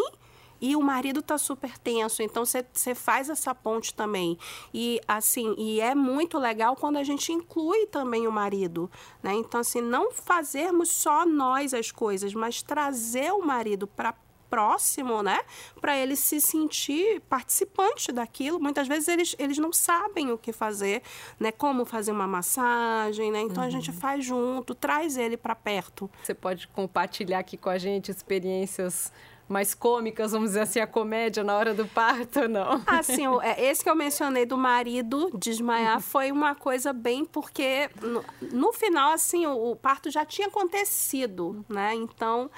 e 0.62 0.76
o 0.76 0.82
marido 0.82 1.22
tá 1.22 1.38
super 1.38 1.78
tenso, 1.80 2.22
então 2.22 2.46
você 2.46 2.94
faz 2.96 3.30
essa 3.30 3.54
ponte 3.56 3.94
também. 3.94 4.38
E 4.74 5.02
assim, 5.08 5.56
e 5.58 5.82
é 5.82 5.96
muito 5.96 6.38
legal 6.38 6.76
quando 6.76 6.98
a 6.98 7.04
gente 7.04 7.34
inclui 7.34 7.88
também 7.88 8.28
o 8.28 8.32
marido, 8.32 8.90
né? 9.24 9.34
Então 9.34 9.60
assim, 9.60 9.82
não 9.82 10.12
fazermos 10.12 10.90
só 10.90 11.26
nós 11.26 11.74
as 11.74 11.92
coisas, 11.92 12.34
mas 12.34 12.62
trazer 12.62 13.32
o 13.34 13.42
marido 13.44 13.88
para 13.88 14.14
próximo, 14.52 15.24
né? 15.24 15.40
Para 15.80 15.98
ele 15.98 16.18
se 16.18 16.42
sentir 16.42 17.22
participante 17.22 18.12
daquilo. 18.12 18.60
Muitas 18.60 18.86
vezes 18.86 19.08
eles, 19.08 19.36
eles 19.40 19.58
não 19.58 19.72
sabem 19.72 20.30
o 20.32 20.38
que 20.38 20.52
fazer, 20.52 21.02
né? 21.40 21.54
Como 21.54 21.86
fazer 21.86 22.12
uma 22.12 22.28
massagem, 22.28 23.32
né? 23.32 23.40
Então 23.40 23.64
uhum. 23.64 23.70
a 23.70 23.72
gente 23.72 23.90
uhum. 23.90 23.96
faz 23.96 24.26
junto, 24.26 24.76
traz 24.76 25.16
ele 25.16 25.38
para 25.38 25.56
perto. 25.56 26.12
Você 26.22 26.34
pode 26.34 26.68
compartilhar 26.68 27.40
aqui 27.40 27.56
com 27.56 27.70
a 27.70 27.78
gente 27.78 28.12
experiências 28.12 29.12
mais 29.52 29.74
cômicas, 29.74 30.32
vamos 30.32 30.50
dizer 30.50 30.62
assim, 30.62 30.80
a 30.80 30.88
comédia 30.88 31.44
na 31.44 31.56
hora 31.56 31.74
do 31.74 31.86
parto, 31.88 32.48
não? 32.48 32.82
Assim, 32.86 33.24
esse 33.58 33.84
que 33.84 33.90
eu 33.90 33.96
mencionei 33.96 34.46
do 34.46 34.58
marido 34.58 35.32
desmaiar 35.38 35.96
uhum. 35.96 36.02
foi 36.02 36.32
uma 36.32 36.56
coisa 36.56 36.94
bem 36.94 37.26
porque 37.26 37.90
no, 38.02 38.24
no 38.52 38.74
final, 38.74 39.12
assim, 39.12 39.46
o, 39.46 39.72
o, 39.72 39.76
parto 39.76 40.10
já 40.10 40.26
tinha 40.26 40.48
acontecido, 40.48 41.66
né? 41.70 41.94
Então, 41.96 42.50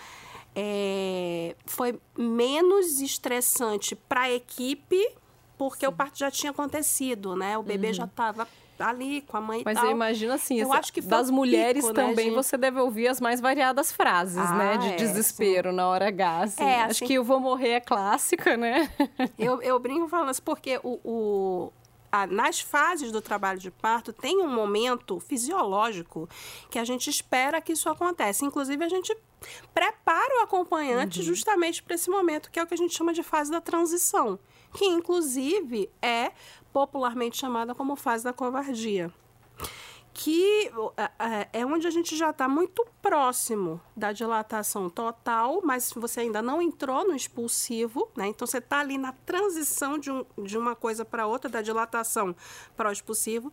é, 0.56 1.56
foi 1.66 2.00
menos 2.18 3.02
estressante 3.02 3.96
para 3.96 4.22
a 4.22 4.32
equipe 4.32 5.04
porque 5.58 5.86
Sim. 5.86 5.92
o 5.92 5.96
parto 5.96 6.18
já 6.18 6.30
tinha 6.30 6.52
acontecido, 6.52 7.36
né? 7.36 7.58
O 7.58 7.64
bebê 7.64 7.88
uhum. 7.88 7.94
já 7.94 8.06
estava 8.06 8.48
ali 8.80 9.22
com 9.22 9.38
a 9.38 9.42
mãe 9.42 9.62
Mas 9.64 9.78
tal. 9.78 9.86
eu 9.86 9.92
imagino 9.92 10.34
assim, 10.34 10.60
eu 10.60 10.74
acho 10.74 10.92
que 10.92 11.02
das 11.02 11.30
mulheres 11.30 11.86
pico, 11.86 11.98
né, 11.98 12.08
também 12.08 12.30
né, 12.30 12.36
você 12.36 12.58
deve 12.58 12.80
ouvir 12.80 13.08
as 13.08 13.22
mais 13.22 13.40
variadas 13.40 13.92
frases, 13.92 14.38
ah, 14.38 14.56
né? 14.56 14.78
De 14.78 14.88
é, 14.90 14.96
desespero 14.96 15.70
sim. 15.70 15.76
na 15.76 15.88
hora 15.88 16.08
H. 16.08 16.40
Assim. 16.40 16.64
É, 16.64 16.82
acho 16.82 16.92
assim, 16.92 17.06
que 17.06 17.14
eu 17.14 17.24
vou 17.24 17.40
morrer 17.40 17.70
é 17.70 17.80
clássica, 17.80 18.58
né? 18.58 18.90
eu, 19.38 19.62
eu 19.62 19.80
brinco 19.80 20.08
falando 20.08 20.30
assim, 20.30 20.42
porque 20.44 20.80
o, 20.84 21.00
o 21.04 21.74
nas 22.30 22.60
fases 22.60 23.12
do 23.12 23.22
trabalho 23.22 23.58
de 23.58 23.72
parto 23.72 24.14
tem 24.14 24.38
um 24.38 24.48
momento 24.48 25.20
fisiológico 25.20 26.30
que 26.70 26.78
a 26.78 26.84
gente 26.84 27.10
espera 27.10 27.60
que 27.60 27.74
isso 27.74 27.90
aconteça. 27.90 28.46
Inclusive, 28.46 28.84
a 28.84 28.90
gente 28.90 29.18
prepara 29.74 30.40
o 30.40 30.44
acompanhante 30.44 31.20
uhum. 31.20 31.26
justamente 31.26 31.82
para 31.82 31.96
esse 31.96 32.10
momento, 32.10 32.52
que 32.52 32.60
é 32.60 32.64
o 32.64 32.68
que 32.68 32.74
a 32.76 32.78
gente 32.78 32.96
chama 32.96 33.14
de 33.14 33.24
fase 33.24 33.50
da 33.50 33.60
transição, 33.60 34.40
que 34.74 34.86
inclusive 34.86 35.90
é 36.02 36.32
popularmente 36.74 37.38
chamada 37.38 37.74
como 37.76 37.96
fase 37.96 38.24
da 38.24 38.34
covardia 38.34 39.14
que 40.14 40.72
é 41.52 41.66
onde 41.66 41.88
a 41.88 41.90
gente 41.90 42.16
já 42.16 42.30
está 42.30 42.48
muito 42.48 42.86
próximo 43.02 43.82
da 43.98 44.12
dilatação 44.12 44.88
total, 44.88 45.60
mas 45.64 45.92
você 45.96 46.22
ainda 46.22 46.40
não 46.40 46.62
entrou 46.62 47.08
no 47.08 47.16
expulsivo, 47.16 48.08
né? 48.16 48.28
Então 48.28 48.46
você 48.46 48.60
está 48.60 48.80
ali 48.80 48.98
na 48.98 49.12
transição 49.12 49.98
de, 49.98 50.12
um, 50.12 50.24
de 50.38 50.56
uma 50.56 50.76
coisa 50.76 51.04
para 51.04 51.26
outra, 51.26 51.50
da 51.50 51.64
dilatação 51.64 52.36
para 52.78 52.90
o 52.90 52.92
expulsivo. 52.92 53.52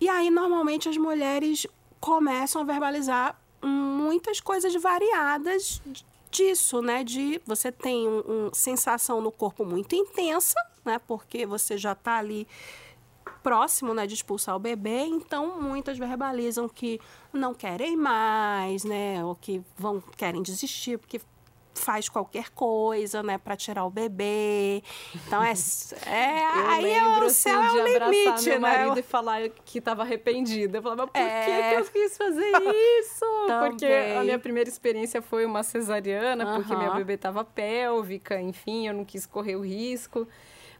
E 0.00 0.08
aí, 0.08 0.30
normalmente, 0.30 0.88
as 0.88 0.96
mulheres 0.96 1.66
começam 2.00 2.62
a 2.62 2.64
verbalizar 2.64 3.38
muitas 3.62 4.40
coisas 4.40 4.74
variadas 4.80 5.82
disso, 6.30 6.80
né? 6.80 7.04
De 7.04 7.40
você 7.44 7.70
tem 7.70 8.08
uma 8.08 8.22
um, 8.26 8.50
sensação 8.54 9.20
no 9.20 9.30
corpo 9.30 9.64
muito 9.64 9.94
intensa, 9.94 10.58
né? 10.86 11.00
Porque 11.06 11.44
você 11.44 11.76
já 11.76 11.92
está 11.92 12.16
ali 12.16 12.46
próximo, 13.42 13.94
né, 13.94 14.06
de 14.06 14.14
expulsar 14.14 14.56
o 14.56 14.58
bebê, 14.58 15.02
então 15.02 15.60
muitas 15.60 15.98
verbalizam 15.98 16.68
que 16.68 17.00
não 17.32 17.54
querem 17.54 17.96
mais, 17.96 18.84
né, 18.84 19.24
ou 19.24 19.34
que 19.34 19.62
vão 19.76 20.02
querem 20.16 20.42
desistir 20.42 20.98
porque 20.98 21.20
faz 21.76 22.08
qualquer 22.08 22.50
coisa, 22.50 23.22
né, 23.22 23.38
para 23.38 23.54
tirar 23.54 23.84
o 23.84 23.90
bebê. 23.90 24.82
Então 25.14 25.42
é, 25.42 25.52
é 26.06 26.40
eu 26.58 26.66
aí 26.68 26.82
lembro, 26.82 27.20
é 27.20 27.22
o 27.22 27.26
assim, 27.26 27.50
céu 27.50 27.62
é 27.62 27.66
o 27.66 27.80
abraçar 27.80 28.10
limite, 28.10 28.48
meu 28.48 28.60
né? 28.60 28.76
marido 28.76 28.98
e 28.98 29.02
falar 29.02 29.48
que 29.48 29.78
estava 29.78 30.02
arrependida. 30.02 30.78
Eu 30.78 30.82
falava, 30.82 31.06
por 31.06 31.20
É. 31.20 31.70
que, 31.70 31.80
eu 31.80 31.84
quis 31.84 32.16
fazer 32.16 32.50
isso? 33.00 33.24
porque 33.68 33.86
a 33.86 34.22
minha 34.24 34.38
primeira 34.38 34.68
experiência 34.68 35.20
foi 35.22 35.44
uma 35.44 35.62
cesariana, 35.62 36.54
porque 36.56 36.74
minha 36.74 36.90
bebê 36.90 37.14
estava 37.14 37.44
pélvica, 37.44 38.40
enfim, 38.40 38.88
eu 38.88 38.94
não 38.94 39.04
quis 39.04 39.26
correr 39.26 39.56
o 39.56 39.60
risco. 39.60 40.26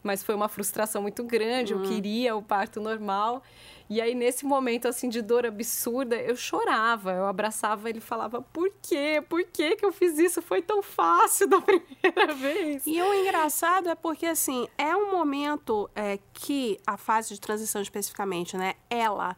Mas 0.06 0.22
foi 0.22 0.34
uma 0.34 0.48
frustração 0.48 1.02
muito 1.02 1.24
grande, 1.24 1.74
Hum. 1.74 1.82
eu 1.82 1.90
queria 1.90 2.36
o 2.36 2.42
parto 2.42 2.80
normal. 2.80 3.42
E 3.88 4.00
aí, 4.00 4.14
nesse 4.16 4.44
momento, 4.44 4.88
assim, 4.88 5.08
de 5.08 5.22
dor 5.22 5.46
absurda, 5.46 6.16
eu 6.16 6.34
chorava. 6.34 7.12
Eu 7.12 7.26
abraçava 7.26 7.88
ele 7.88 7.98
e 7.98 8.00
falava, 8.00 8.42
por 8.42 8.68
quê? 8.82 9.22
Por 9.28 9.44
que 9.44 9.76
que 9.76 9.84
eu 9.86 9.92
fiz 9.92 10.18
isso? 10.18 10.42
Foi 10.42 10.60
tão 10.60 10.82
fácil 10.82 11.46
da 11.48 11.60
primeira 11.62 12.34
vez. 12.34 12.84
E 12.86 13.00
o 13.00 13.14
engraçado 13.14 13.88
é 13.88 13.94
porque, 13.94 14.26
assim, 14.26 14.66
é 14.76 14.96
um 14.96 15.12
momento 15.12 15.88
é, 15.94 16.18
que 16.32 16.80
a 16.86 16.96
fase 16.96 17.32
de 17.34 17.40
transição 17.40 17.80
especificamente, 17.80 18.56
né, 18.56 18.74
ela, 18.90 19.36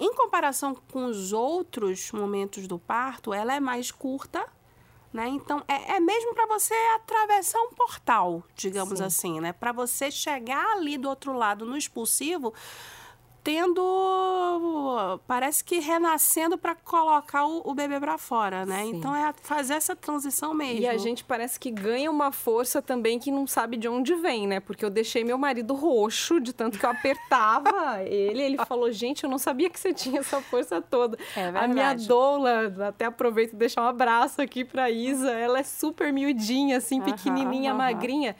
em 0.00 0.12
comparação 0.14 0.74
com 0.92 1.04
os 1.06 1.32
outros 1.32 2.10
momentos 2.10 2.66
do 2.66 2.78
parto, 2.80 3.32
ela 3.32 3.54
é 3.54 3.60
mais 3.60 3.92
curta, 3.92 4.44
né? 5.16 5.28
Então, 5.28 5.64
é, 5.66 5.96
é 5.96 6.00
mesmo 6.00 6.34
para 6.34 6.46
você 6.46 6.74
atravessar 6.94 7.58
um 7.62 7.70
portal, 7.70 8.44
digamos 8.54 8.98
Sim. 8.98 9.04
assim, 9.04 9.40
né? 9.40 9.50
Para 9.50 9.72
você 9.72 10.10
chegar 10.10 10.76
ali 10.76 10.98
do 10.98 11.08
outro 11.08 11.32
lado 11.32 11.64
no 11.64 11.76
expulsivo, 11.76 12.52
tendo 13.46 15.20
parece 15.24 15.62
que 15.62 15.78
renascendo 15.78 16.58
para 16.58 16.74
colocar 16.74 17.46
o, 17.46 17.62
o 17.64 17.74
bebê 17.74 18.00
para 18.00 18.18
fora, 18.18 18.66
né? 18.66 18.82
Sim. 18.82 18.96
Então 18.96 19.14
é 19.14 19.32
fazer 19.40 19.74
essa 19.74 19.94
transição 19.94 20.52
mesmo. 20.52 20.80
E 20.80 20.88
a 20.88 20.96
gente 20.96 21.22
parece 21.22 21.60
que 21.60 21.70
ganha 21.70 22.10
uma 22.10 22.32
força 22.32 22.82
também 22.82 23.20
que 23.20 23.30
não 23.30 23.46
sabe 23.46 23.76
de 23.76 23.88
onde 23.88 24.16
vem, 24.16 24.48
né? 24.48 24.58
Porque 24.58 24.84
eu 24.84 24.90
deixei 24.90 25.22
meu 25.22 25.38
marido 25.38 25.74
roxo 25.74 26.40
de 26.40 26.52
tanto 26.52 26.76
que 26.76 26.84
eu 26.84 26.90
apertava 26.90 28.02
ele. 28.02 28.42
Ele 28.42 28.58
falou: 28.66 28.90
gente, 28.90 29.22
eu 29.22 29.30
não 29.30 29.38
sabia 29.38 29.70
que 29.70 29.78
você 29.78 29.94
tinha 29.94 30.18
essa 30.18 30.40
força 30.40 30.82
toda. 30.82 31.16
É 31.36 31.46
a 31.46 31.68
minha 31.68 31.90
verdade. 31.90 32.08
doula, 32.08 32.74
até 32.88 33.04
aproveito 33.04 33.52
e 33.52 33.56
deixar 33.56 33.82
um 33.82 33.88
abraço 33.88 34.42
aqui 34.42 34.64
pra 34.64 34.90
Isa. 34.90 35.30
Ela 35.30 35.60
é 35.60 35.62
super 35.62 36.12
miudinha, 36.12 36.78
assim, 36.78 37.00
pequenininha, 37.00 37.70
aham. 37.70 37.78
magrinha. 37.78 38.34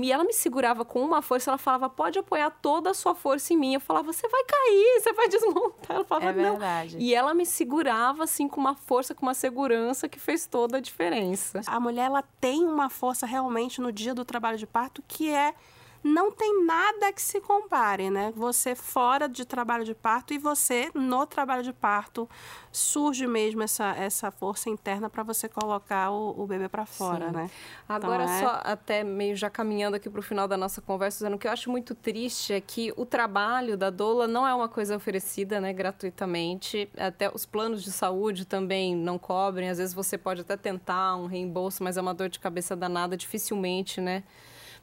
E 0.00 0.12
ela 0.12 0.24
me 0.24 0.32
segurava 0.32 0.84
com 0.84 1.00
uma 1.02 1.20
força, 1.22 1.50
ela 1.50 1.58
falava, 1.58 1.88
pode 1.90 2.18
apoiar 2.18 2.50
toda 2.50 2.90
a 2.90 2.94
sua 2.94 3.14
força 3.14 3.52
em 3.52 3.56
mim. 3.56 3.74
Eu 3.74 3.80
falava, 3.80 4.12
você 4.12 4.28
vai 4.28 4.42
cair, 4.44 5.00
você 5.00 5.12
vai 5.12 5.28
desmontar. 5.28 5.96
Ela 5.96 6.04
falava, 6.04 6.26
É 6.28 6.32
não. 6.32 6.50
verdade. 6.52 6.96
E 6.98 7.14
ela 7.14 7.34
me 7.34 7.44
segurava, 7.44 8.24
assim, 8.24 8.48
com 8.48 8.60
uma 8.60 8.74
força, 8.74 9.14
com 9.14 9.26
uma 9.26 9.34
segurança 9.34 10.08
que 10.08 10.18
fez 10.18 10.46
toda 10.46 10.78
a 10.78 10.80
diferença. 10.80 11.60
A 11.66 11.80
mulher 11.80 12.06
ela 12.06 12.22
tem 12.40 12.64
uma 12.64 12.88
força 12.88 13.26
realmente 13.26 13.80
no 13.80 13.92
dia 13.92 14.14
do 14.14 14.24
trabalho 14.24 14.58
de 14.58 14.66
parto 14.66 15.02
que 15.06 15.30
é 15.30 15.54
não 16.02 16.32
tem 16.32 16.64
nada 16.64 17.12
que 17.12 17.22
se 17.22 17.40
compare, 17.40 18.10
né? 18.10 18.32
Você 18.36 18.74
fora 18.74 19.28
de 19.28 19.44
trabalho 19.44 19.84
de 19.84 19.94
parto 19.94 20.34
e 20.34 20.38
você 20.38 20.90
no 20.94 21.24
trabalho 21.26 21.62
de 21.62 21.72
parto 21.72 22.28
surge 22.72 23.26
mesmo 23.26 23.62
essa, 23.62 23.90
essa 23.96 24.30
força 24.30 24.68
interna 24.68 25.08
para 25.08 25.22
você 25.22 25.48
colocar 25.48 26.10
o, 26.10 26.42
o 26.42 26.46
bebê 26.46 26.68
para 26.68 26.84
fora, 26.86 27.26
Sim. 27.28 27.36
né? 27.36 27.50
Agora, 27.88 28.24
Então, 28.24 28.34
é- 28.34 28.40
só 28.40 28.60
até 28.64 29.04
meio 29.04 29.36
já 29.36 29.48
caminhando 29.50 29.94
aqui 29.96 30.08
para 30.10 30.18
o 30.20 30.22
final 30.22 30.48
da 30.48 30.56
nossa 30.56 30.80
conversa, 30.80 31.18
Suzana, 31.18 31.36
o 31.36 31.38
que 31.38 31.46
eu 31.46 31.52
acho 31.52 31.70
muito 31.70 31.94
triste 31.94 32.52
é 32.52 32.60
que 32.60 32.92
o 32.96 33.04
trabalho 33.06 33.76
da 33.76 33.90
doula 33.90 34.26
não 34.26 34.46
é 34.46 34.54
uma 34.54 34.68
coisa 34.68 34.96
oferecida 34.96 35.60
né, 35.60 35.72
gratuitamente. 35.72 36.88
Até 36.96 37.30
os 37.32 37.46
planos 37.46 37.82
de 37.82 37.92
saúde 37.92 38.44
também 38.44 38.96
não 38.96 39.18
cobrem. 39.18 39.68
Às 39.68 39.78
vezes 39.78 39.94
você 39.94 40.16
pode 40.18 40.40
até 40.40 40.56
tentar 40.56 41.16
um 41.16 41.26
reembolso, 41.26 41.84
mas 41.84 41.96
é 41.96 42.00
uma 42.00 42.14
dor 42.14 42.28
de 42.28 42.40
cabeça 42.40 42.74
danada, 42.74 43.16
dificilmente, 43.16 44.00
né? 44.00 44.24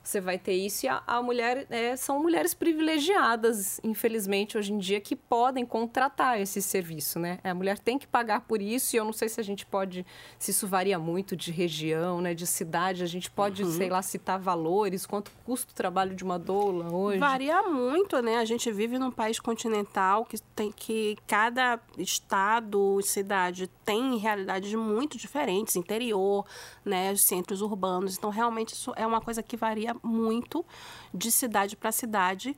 Você 0.04 0.20
vai 0.22 0.38
ter 0.40 0.54
isso. 0.54 0.86
E 0.86 0.90
a, 0.90 1.04
a 1.06 1.22
mulher 1.22 1.68
é, 1.70 1.96
são 1.96 2.20
mulheres 2.22 2.54
privilegiadas, 2.54 3.80
infelizmente, 3.84 4.58
hoje 4.58 4.74
em 4.74 4.78
dia, 4.78 5.00
que 5.00 5.16
podem 5.16 5.66
contratar 5.66 6.40
esse 6.40 6.62
serviço, 6.62 7.20
né? 7.20 7.40
A 7.44 7.54
mulher 7.54 7.78
tem 7.80 7.98
que 7.98 8.08
pagar 8.08 8.42
por 8.42 8.62
isso, 8.62 8.96
e 8.96 8.98
eu 9.00 9.06
não 9.06 9.14
sei 9.14 9.30
se 9.30 9.40
a 9.40 9.44
gente 9.44 9.66
pode, 9.66 10.06
se 10.38 10.52
isso 10.52 10.68
varia 10.68 10.98
muito 10.98 11.36
de 11.36 11.52
região, 11.52 12.22
né? 12.22 12.34
De 12.34 12.48
cidade, 12.48 13.04
a 13.04 13.08
gente 13.08 13.30
pode, 13.30 13.64
Uhum. 13.64 13.72
sei 13.72 13.90
lá, 13.90 14.02
citar 14.02 14.40
valores, 14.40 15.06
quanto 15.06 15.32
custa 15.46 15.72
o 15.72 15.76
trabalho 15.76 16.16
de 16.16 16.24
uma 16.24 16.40
doula 16.40 16.92
hoje. 16.94 17.20
Varia 17.20 17.62
muito, 17.64 18.22
né? 18.22 18.38
A 18.38 18.46
gente 18.46 18.72
vive 18.72 18.98
num 18.98 19.12
país 19.12 19.40
continental 19.40 20.26
que 20.26 20.40
tem 20.56 20.72
que 20.72 21.18
cada 21.28 21.80
estado, 21.98 23.00
cidade 23.04 23.68
tem 23.86 24.18
realidades 24.18 24.74
muito 24.74 25.18
diferentes, 25.18 25.76
interior, 25.76 26.46
né, 26.90 27.14
os 27.14 27.24
centros 27.24 27.62
urbanos. 27.62 28.18
Então, 28.18 28.30
realmente 28.30 28.74
isso 28.74 28.92
é 28.96 29.06
uma 29.06 29.22
coisa 29.22 29.42
que 29.44 29.56
varia 29.56 29.96
muito 30.04 30.66
de 31.14 31.32
cidade 31.32 31.76
para 31.78 31.92
cidade. 31.92 32.56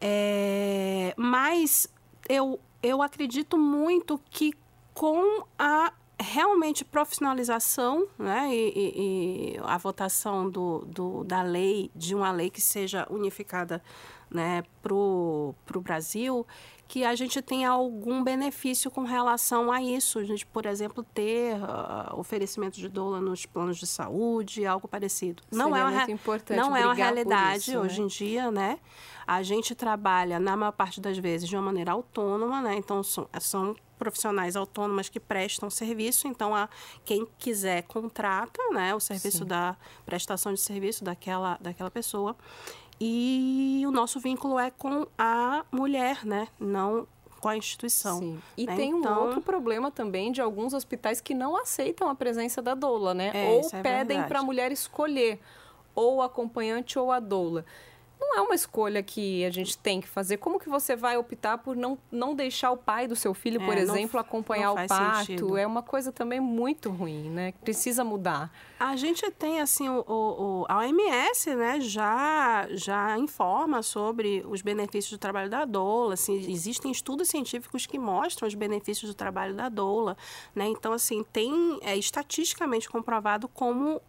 É, 0.00 1.14
mas 1.16 1.88
eu, 2.28 2.60
eu 2.82 3.00
acredito 3.00 3.56
muito 3.56 4.20
que 4.30 4.52
com 4.92 5.44
a 5.58 5.92
realmente 6.20 6.84
profissionalização 6.84 8.06
né, 8.18 8.48
e, 8.54 8.68
e- 8.76 9.54
e 9.56 9.58
a 9.64 9.76
votação 9.78 10.48
do, 10.48 10.84
do- 10.86 11.24
da 11.24 11.42
lei, 11.42 11.90
de 11.94 12.14
uma 12.14 12.30
lei 12.30 12.50
que 12.50 12.60
seja 12.60 13.06
unificada 13.10 13.82
né, 14.30 14.62
para 14.82 14.94
o 14.94 15.54
Brasil, 15.82 16.46
que 16.86 17.04
a 17.04 17.14
gente 17.14 17.40
tenha 17.40 17.70
algum 17.70 18.22
benefício 18.22 18.90
com 18.90 19.02
relação 19.02 19.72
a 19.72 19.82
isso. 19.82 20.18
A 20.18 20.24
gente, 20.24 20.44
por 20.46 20.66
exemplo, 20.66 21.02
ter 21.02 21.56
ah, 21.62 22.12
oferecimento 22.16 22.78
de 22.78 22.88
doula 22.88 23.20
nos 23.20 23.46
planos 23.46 23.78
de 23.78 23.86
saúde, 23.86 24.66
algo 24.66 24.86
parecido. 24.86 25.42
não 25.50 25.70
Seria 25.70 25.80
é 25.80 25.84
uma, 25.84 26.10
importante 26.10 26.56
não 26.58 26.76
é 26.76 26.84
uma 26.84 26.94
realidade 26.94 27.62
isso, 27.62 27.72
né? 27.72 27.78
hoje 27.78 28.02
em 28.02 28.06
dia, 28.06 28.50
né? 28.50 28.78
A 29.26 29.42
gente 29.42 29.74
trabalha, 29.74 30.38
na 30.38 30.54
maior 30.54 30.72
parte 30.72 31.00
das 31.00 31.16
vezes, 31.16 31.48
de 31.48 31.56
uma 31.56 31.62
maneira 31.62 31.92
autônoma, 31.92 32.60
né? 32.60 32.76
Então, 32.76 33.02
são, 33.02 33.26
são 33.40 33.74
profissionais 33.98 34.54
autônomas 34.54 35.08
que 35.08 35.18
prestam 35.18 35.70
serviço. 35.70 36.28
Então, 36.28 36.54
a, 36.54 36.68
quem 37.04 37.26
quiser 37.38 37.82
contrata, 37.84 38.60
né? 38.70 38.94
O 38.94 39.00
serviço 39.00 39.38
Sim. 39.38 39.46
da 39.46 39.76
prestação 40.04 40.52
de 40.52 40.60
serviço 40.60 41.02
daquela, 41.02 41.56
daquela 41.60 41.90
pessoa. 41.90 42.36
E 43.00 43.82
o 43.86 43.90
nosso 43.90 44.20
vínculo 44.20 44.58
é 44.58 44.70
com 44.70 45.06
a 45.18 45.64
mulher, 45.70 46.24
né? 46.24 46.48
Não 46.58 47.06
com 47.40 47.48
a 47.48 47.56
instituição. 47.56 48.18
Sim. 48.20 48.40
E 48.56 48.64
né? 48.64 48.74
tem 48.74 48.94
um 48.94 49.00
Então- 49.00 49.24
outro 49.24 49.40
problema 49.42 49.90
também 49.90 50.32
de 50.32 50.40
alguns 50.40 50.72
hospitais 50.72 51.20
que 51.20 51.34
não 51.34 51.56
aceitam 51.56 52.08
a 52.08 52.14
presença 52.14 52.62
da 52.62 52.74
doula, 52.74 53.12
né? 53.12 53.30
É, 53.34 53.50
ou 53.50 53.60
é 53.60 53.82
pedem 53.82 54.06
verdade. 54.16 54.28
para 54.28 54.38
a 54.40 54.42
mulher 54.42 54.72
escolher 54.72 55.38
ou 55.94 56.16
o 56.16 56.22
acompanhante 56.22 56.98
ou 56.98 57.12
a 57.12 57.20
doula. 57.20 57.64
Não 58.26 58.38
é 58.38 58.40
uma 58.40 58.54
escolha 58.54 59.02
que 59.02 59.44
a 59.44 59.50
gente 59.50 59.76
tem 59.78 60.00
que 60.00 60.08
fazer. 60.08 60.38
Como 60.38 60.58
que 60.58 60.68
você 60.68 60.96
vai 60.96 61.16
optar 61.16 61.58
por 61.58 61.76
não, 61.76 61.96
não 62.10 62.34
deixar 62.34 62.70
o 62.72 62.76
pai 62.76 63.06
do 63.06 63.14
seu 63.14 63.32
filho, 63.34 63.60
É, 63.62 63.64
por 63.64 63.74
não 63.74 63.82
exemplo, 63.82 64.18
f- 64.18 64.26
acompanhar 64.26 64.74
não 64.74 64.84
o 64.84 64.88
parto? 64.88 65.26
sentido. 65.26 65.56
É 65.56 65.66
uma 65.66 65.82
coisa 65.82 66.10
também 66.10 66.40
muito 66.40 66.90
ruim, 66.90 67.30
né? 67.30 67.52
Precisa 67.62 68.02
mudar. 68.02 68.50
A 68.80 68.96
gente 68.96 69.30
tem, 69.30 69.60
assim, 69.60 69.88
o, 69.88 70.04
o- 70.06 70.66
a 70.68 70.78
OMS, 70.78 71.54
né, 71.54 71.80
já, 71.80 72.66
já 72.72 73.16
informa 73.18 73.82
sobre 73.82 74.44
os 74.48 74.62
benefícios 74.62 75.12
do 75.12 75.18
trabalho 75.18 75.48
da 75.48 75.64
doula, 75.64 76.14
assim, 76.14 76.34
existem 76.50 76.90
estudos 76.90 77.28
científicos 77.28 77.86
que 77.86 77.98
mostram 77.98 78.48
os 78.48 78.54
benefícios 78.54 79.10
do 79.10 79.14
trabalho 79.14 79.54
da 79.54 79.68
doula, 79.68 80.16
né, 80.54 80.66
então, 80.66 80.92
assim, 80.92 81.24
tem 81.32 81.78
é, 81.82 81.96
estatisticamente 81.96 82.88
comprovado 82.88 83.48
como 83.48 84.00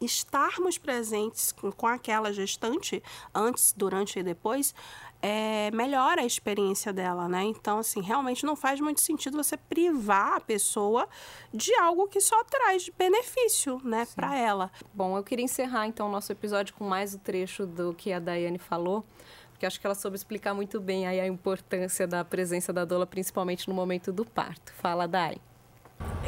estarmos 0.00 0.78
presentes 0.78 1.52
com, 1.52 1.70
com 1.72 1.86
aquela 1.86 2.32
gestante, 2.32 3.02
antes, 3.34 3.72
durante 3.76 4.18
e 4.18 4.22
depois, 4.22 4.74
é, 5.22 5.70
melhora 5.72 6.22
a 6.22 6.24
experiência 6.24 6.92
dela, 6.92 7.28
né? 7.28 7.42
Então, 7.44 7.78
assim, 7.78 8.00
realmente 8.00 8.44
não 8.44 8.54
faz 8.54 8.80
muito 8.80 9.00
sentido 9.00 9.36
você 9.36 9.56
privar 9.56 10.34
a 10.34 10.40
pessoa 10.40 11.08
de 11.52 11.74
algo 11.74 12.06
que 12.06 12.20
só 12.20 12.44
traz 12.44 12.88
benefício, 12.90 13.80
né, 13.84 14.06
para 14.14 14.36
ela. 14.36 14.70
Bom, 14.94 15.16
eu 15.16 15.24
queria 15.24 15.44
encerrar 15.44 15.86
então 15.86 16.08
o 16.08 16.10
nosso 16.10 16.30
episódio 16.32 16.74
com 16.74 16.84
mais 16.84 17.14
o 17.14 17.18
trecho 17.18 17.66
do 17.66 17.94
que 17.94 18.12
a 18.12 18.18
Daiane 18.18 18.58
falou, 18.58 19.04
porque 19.50 19.66
acho 19.66 19.80
que 19.80 19.86
ela 19.86 19.94
soube 19.94 20.16
explicar 20.16 20.54
muito 20.54 20.80
bem 20.80 21.06
aí 21.06 21.18
a 21.18 21.26
importância 21.26 22.06
da 22.06 22.24
presença 22.24 22.72
da 22.72 22.84
doula, 22.84 23.06
principalmente 23.06 23.68
no 23.68 23.74
momento 23.74 24.12
do 24.12 24.24
parto. 24.24 24.72
Fala, 24.74 25.08
Dai. 25.08 25.40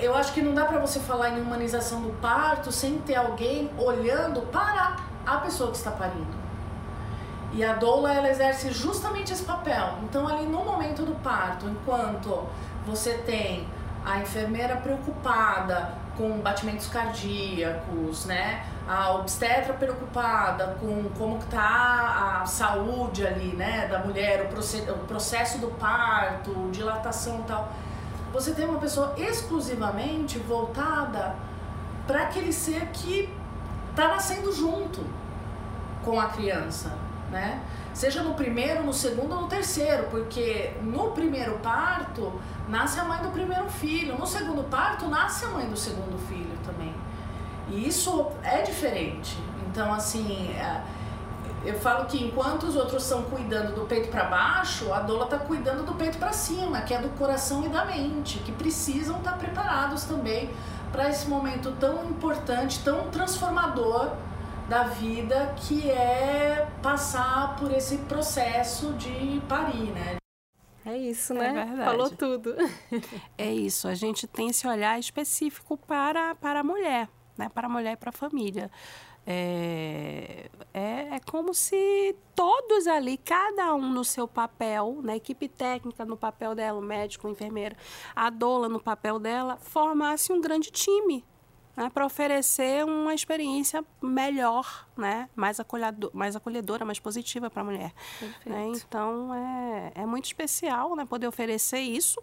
Eu 0.01 0.15
acho 0.15 0.33
que 0.33 0.41
não 0.41 0.55
dá 0.55 0.65
pra 0.65 0.79
você 0.79 1.01
falar 1.01 1.31
em 1.31 1.41
humanização 1.41 2.03
do 2.03 2.11
parto 2.21 2.71
sem 2.71 2.99
ter 2.99 3.17
alguém 3.17 3.71
olhando 3.77 4.43
para 4.43 4.97
a 5.27 5.39
pessoa 5.39 5.71
que 5.71 5.77
está 5.77 5.91
parindo. 5.91 6.39
E 7.53 7.65
a 7.65 7.73
doula 7.73 8.13
ela 8.13 8.29
exerce 8.29 8.71
justamente 8.71 9.33
esse 9.33 9.43
papel. 9.43 9.95
Então 10.05 10.29
ali 10.29 10.47
no 10.47 10.65
momento 10.65 11.03
do 11.05 11.15
parto, 11.23 11.67
enquanto 11.67 12.47
você 12.87 13.15
tem 13.15 13.67
a 14.05 14.19
enfermeira 14.21 14.77
preocupada 14.77 15.93
com 16.17 16.41
batimentos 16.41 16.87
cardíacos, 16.87 18.25
né? 18.27 18.65
A 18.89 19.15
obstetra 19.15 19.75
preocupada 19.75 20.77
com 20.81 21.09
como 21.17 21.39
que 21.39 21.47
tá 21.47 22.41
a 22.43 22.47
saúde 22.47 23.27
ali, 23.27 23.55
né, 23.55 23.87
da 23.87 23.99
mulher, 23.99 24.51
o 24.51 25.07
processo 25.07 25.59
do 25.59 25.69
parto, 25.73 26.53
dilatação 26.73 27.41
e 27.41 27.43
tal. 27.43 27.73
Você 28.33 28.53
tem 28.53 28.67
uma 28.67 28.79
pessoa 28.79 29.15
exclusivamente 29.17 30.39
voltada 30.39 31.35
para 32.07 32.23
aquele 32.25 32.53
ser 32.53 32.87
que 32.89 33.29
está 33.91 34.09
nascendo 34.09 34.53
junto 34.53 35.05
com 36.05 36.19
a 36.21 36.27
criança, 36.27 36.97
né? 37.31 37.63
Seja 37.93 38.23
no 38.23 38.35
primeiro, 38.35 38.85
no 38.85 38.93
segundo 38.93 39.35
ou 39.35 39.43
no 39.43 39.49
terceiro, 39.49 40.05
porque 40.05 40.73
no 40.83 41.11
primeiro 41.11 41.59
parto 41.59 42.41
nasce 42.69 43.01
a 43.01 43.05
mãe 43.05 43.21
do 43.23 43.31
primeiro 43.31 43.69
filho, 43.69 44.17
no 44.17 44.27
segundo 44.27 44.63
parto 44.71 45.09
nasce 45.09 45.45
a 45.45 45.49
mãe 45.49 45.67
do 45.69 45.77
segundo 45.77 46.17
filho 46.29 46.57
também. 46.65 46.95
E 47.69 47.89
isso 47.89 48.31
é 48.43 48.63
diferente. 48.63 49.37
Então, 49.69 49.93
assim, 49.93 50.51
é, 50.53 50.81
eu 51.65 51.79
falo 51.79 52.07
que 52.07 52.23
enquanto 52.25 52.65
os 52.65 52.77
outros 52.77 53.03
estão 53.03 53.23
cuidando 53.25 53.75
do 53.75 53.87
peito 53.87 54.09
para 54.09 54.25
baixo, 54.25 54.93
a 54.93 55.01
doula 55.01 55.25
está 55.25 55.39
cuidando 55.39 55.85
do 55.85 55.95
peito 55.95 56.19
para 56.19 56.33
cima, 56.33 56.83
que 56.83 56.95
é 56.95 57.01
do 57.01 57.09
coração 57.11 57.65
e 57.65 57.69
da 57.69 57.85
mente, 57.85 58.39
que 58.41 58.53
precisam 58.53 59.19
estar 59.19 59.33
tá 59.33 59.39
preparados 59.39 60.05
também 60.05 60.51
para 60.93 61.09
esse 61.11 61.29
momento 61.29 61.73
tão 61.79 62.05
importante, 62.05 62.83
tão 62.83 63.11
transformador 63.11 64.13
da 64.69 64.85
vida, 64.85 65.55
que 65.57 65.91
é 65.91 66.69
passar 66.83 67.57
por 67.57 67.73
esse 67.73 67.99
processo 67.99 68.93
de 68.95 69.41
parir, 69.49 69.91
né? 69.93 70.17
É 70.85 70.97
isso, 70.97 71.33
é 71.35 71.53
né? 71.53 71.77
É 71.79 71.85
Falou 71.85 72.11
tudo. 72.11 72.55
É 73.37 73.53
isso. 73.53 73.89
A 73.89 73.95
gente 73.95 74.27
tem 74.27 74.49
esse 74.49 74.67
olhar 74.67 74.99
específico 74.99 75.77
para, 75.77 76.35
para 76.35 76.61
a 76.61 76.65
mulher, 76.65 77.09
né? 77.37 77.49
Para 77.49 77.67
a 77.67 77.71
mulher 77.71 77.93
e 77.93 77.97
para 77.97 78.11
a 78.11 78.13
família. 78.13 78.71
É, 79.31 80.49
é, 80.73 81.17
é, 81.17 81.21
como 81.31 81.53
se 81.53 82.17
todos 82.35 82.87
ali, 82.87 83.19
cada 83.19 83.75
um 83.75 83.93
no 83.93 84.03
seu 84.03 84.27
papel, 84.27 84.95
na 85.03 85.09
né, 85.09 85.17
equipe 85.17 85.47
técnica 85.49 86.03
no 86.03 86.17
papel 86.17 86.55
dela, 86.55 86.79
o 86.79 86.83
médico, 86.83 87.29
o 87.29 87.31
enfermeiro, 87.31 87.77
a 88.17 88.31
doula 88.31 88.71
no 88.71 88.81
papel 88.81 89.19
dela, 89.19 89.59
formasse 89.59 90.33
um 90.33 90.41
grande 90.41 90.71
time 90.71 91.23
né, 91.77 91.91
para 91.93 92.07
oferecer 92.07 92.87
uma 92.87 93.13
experiência 93.13 93.85
melhor, 94.01 94.89
né, 94.97 95.29
mais, 95.37 95.61
acolhedor, 95.61 96.11
mais 96.15 96.35
acolhedora, 96.35 96.87
mais 96.87 96.99
positiva 96.99 97.51
para 97.51 97.61
a 97.61 97.65
mulher. 97.67 97.93
Né? 98.47 98.73
Então 98.75 99.35
é, 99.35 99.93
é 99.95 100.07
muito 100.07 100.25
especial 100.25 100.97
né, 100.97 101.05
poder 101.05 101.29
oferecer 101.29 101.81
isso. 101.81 102.19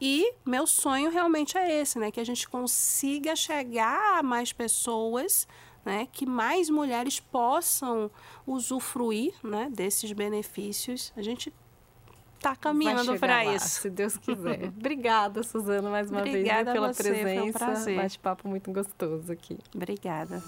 E 0.00 0.34
meu 0.44 0.66
sonho 0.66 1.08
realmente 1.08 1.56
é 1.56 1.80
esse, 1.80 2.00
né, 2.00 2.10
que 2.10 2.18
a 2.18 2.24
gente 2.24 2.48
consiga 2.48 3.36
chegar 3.36 4.18
a 4.18 4.22
mais 4.24 4.52
pessoas 4.52 5.46
né, 5.84 6.06
que 6.12 6.26
mais 6.26 6.70
mulheres 6.70 7.20
possam 7.20 8.10
usufruir 8.46 9.34
né, 9.42 9.68
desses 9.70 10.12
benefícios. 10.12 11.12
A 11.16 11.22
gente 11.22 11.52
está 12.36 12.56
caminhando 12.56 13.18
para 13.18 13.44
isso. 13.44 13.80
Se 13.80 13.90
Deus 13.90 14.16
quiser. 14.16 14.68
Obrigada, 14.76 15.42
Suzana, 15.42 15.88
mais 15.88 16.10
uma 16.10 16.20
Obrigada 16.20 16.64
vez 16.64 16.74
pela 16.74 16.92
você, 16.92 17.02
presença. 17.02 17.90
Um 17.90 17.96
Bate-papo 17.96 18.48
muito 18.48 18.72
gostoso 18.72 19.32
aqui. 19.32 19.58
Obrigada. 19.74 20.42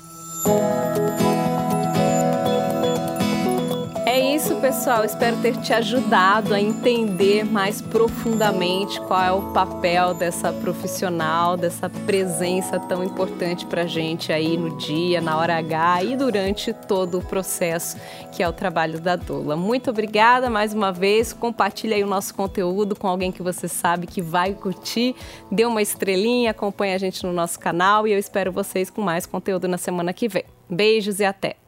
Isso, 4.35 4.57
pessoal. 4.57 5.05
Espero 5.05 5.37
ter 5.40 5.57
te 5.59 5.73
ajudado 5.73 6.55
a 6.55 6.61
entender 6.61 7.44
mais 7.44 7.81
profundamente 7.81 9.01
qual 9.03 9.23
é 9.23 9.31
o 9.31 9.53
papel 9.53 10.12
dessa 10.12 10.53
profissional, 10.53 11.57
dessa 11.57 11.88
presença 11.88 12.81
tão 12.81 13.05
importante 13.05 13.64
para 13.64 13.87
gente 13.87 14.33
aí 14.33 14.57
no 14.57 14.77
dia, 14.77 15.20
na 15.20 15.38
hora 15.38 15.57
H 15.57 16.03
e 16.03 16.16
durante 16.16 16.73
todo 16.73 17.18
o 17.18 17.25
processo 17.25 17.97
que 18.33 18.42
é 18.42 18.49
o 18.49 18.53
trabalho 18.53 19.01
da 19.01 19.14
doula. 19.14 19.55
Muito 19.55 19.90
obrigada 19.90 20.51
mais 20.51 20.75
uma 20.75 20.90
vez. 20.90 21.33
Compartilhe 21.33 21.94
aí 21.94 22.03
o 22.03 22.09
nosso 22.09 22.35
conteúdo 22.35 22.97
com 22.97 23.07
alguém 23.07 23.31
que 23.31 23.40
você 23.40 23.68
sabe 23.68 24.05
que 24.05 24.20
vai 24.20 24.53
curtir. 24.53 25.14
Dê 25.49 25.64
uma 25.64 25.81
estrelinha, 25.81 26.51
acompanhe 26.51 26.92
a 26.92 26.99
gente 26.99 27.25
no 27.25 27.33
nosso 27.33 27.61
canal 27.61 28.05
e 28.05 28.12
eu 28.12 28.18
espero 28.18 28.51
vocês 28.51 28.90
com 28.90 29.01
mais 29.01 29.27
conteúdo 29.27 29.68
na 29.68 29.79
semana 29.79 30.12
que 30.12 30.27
vem. 30.27 30.44
Beijos 30.68 31.20
e 31.20 31.25
até! 31.25 31.63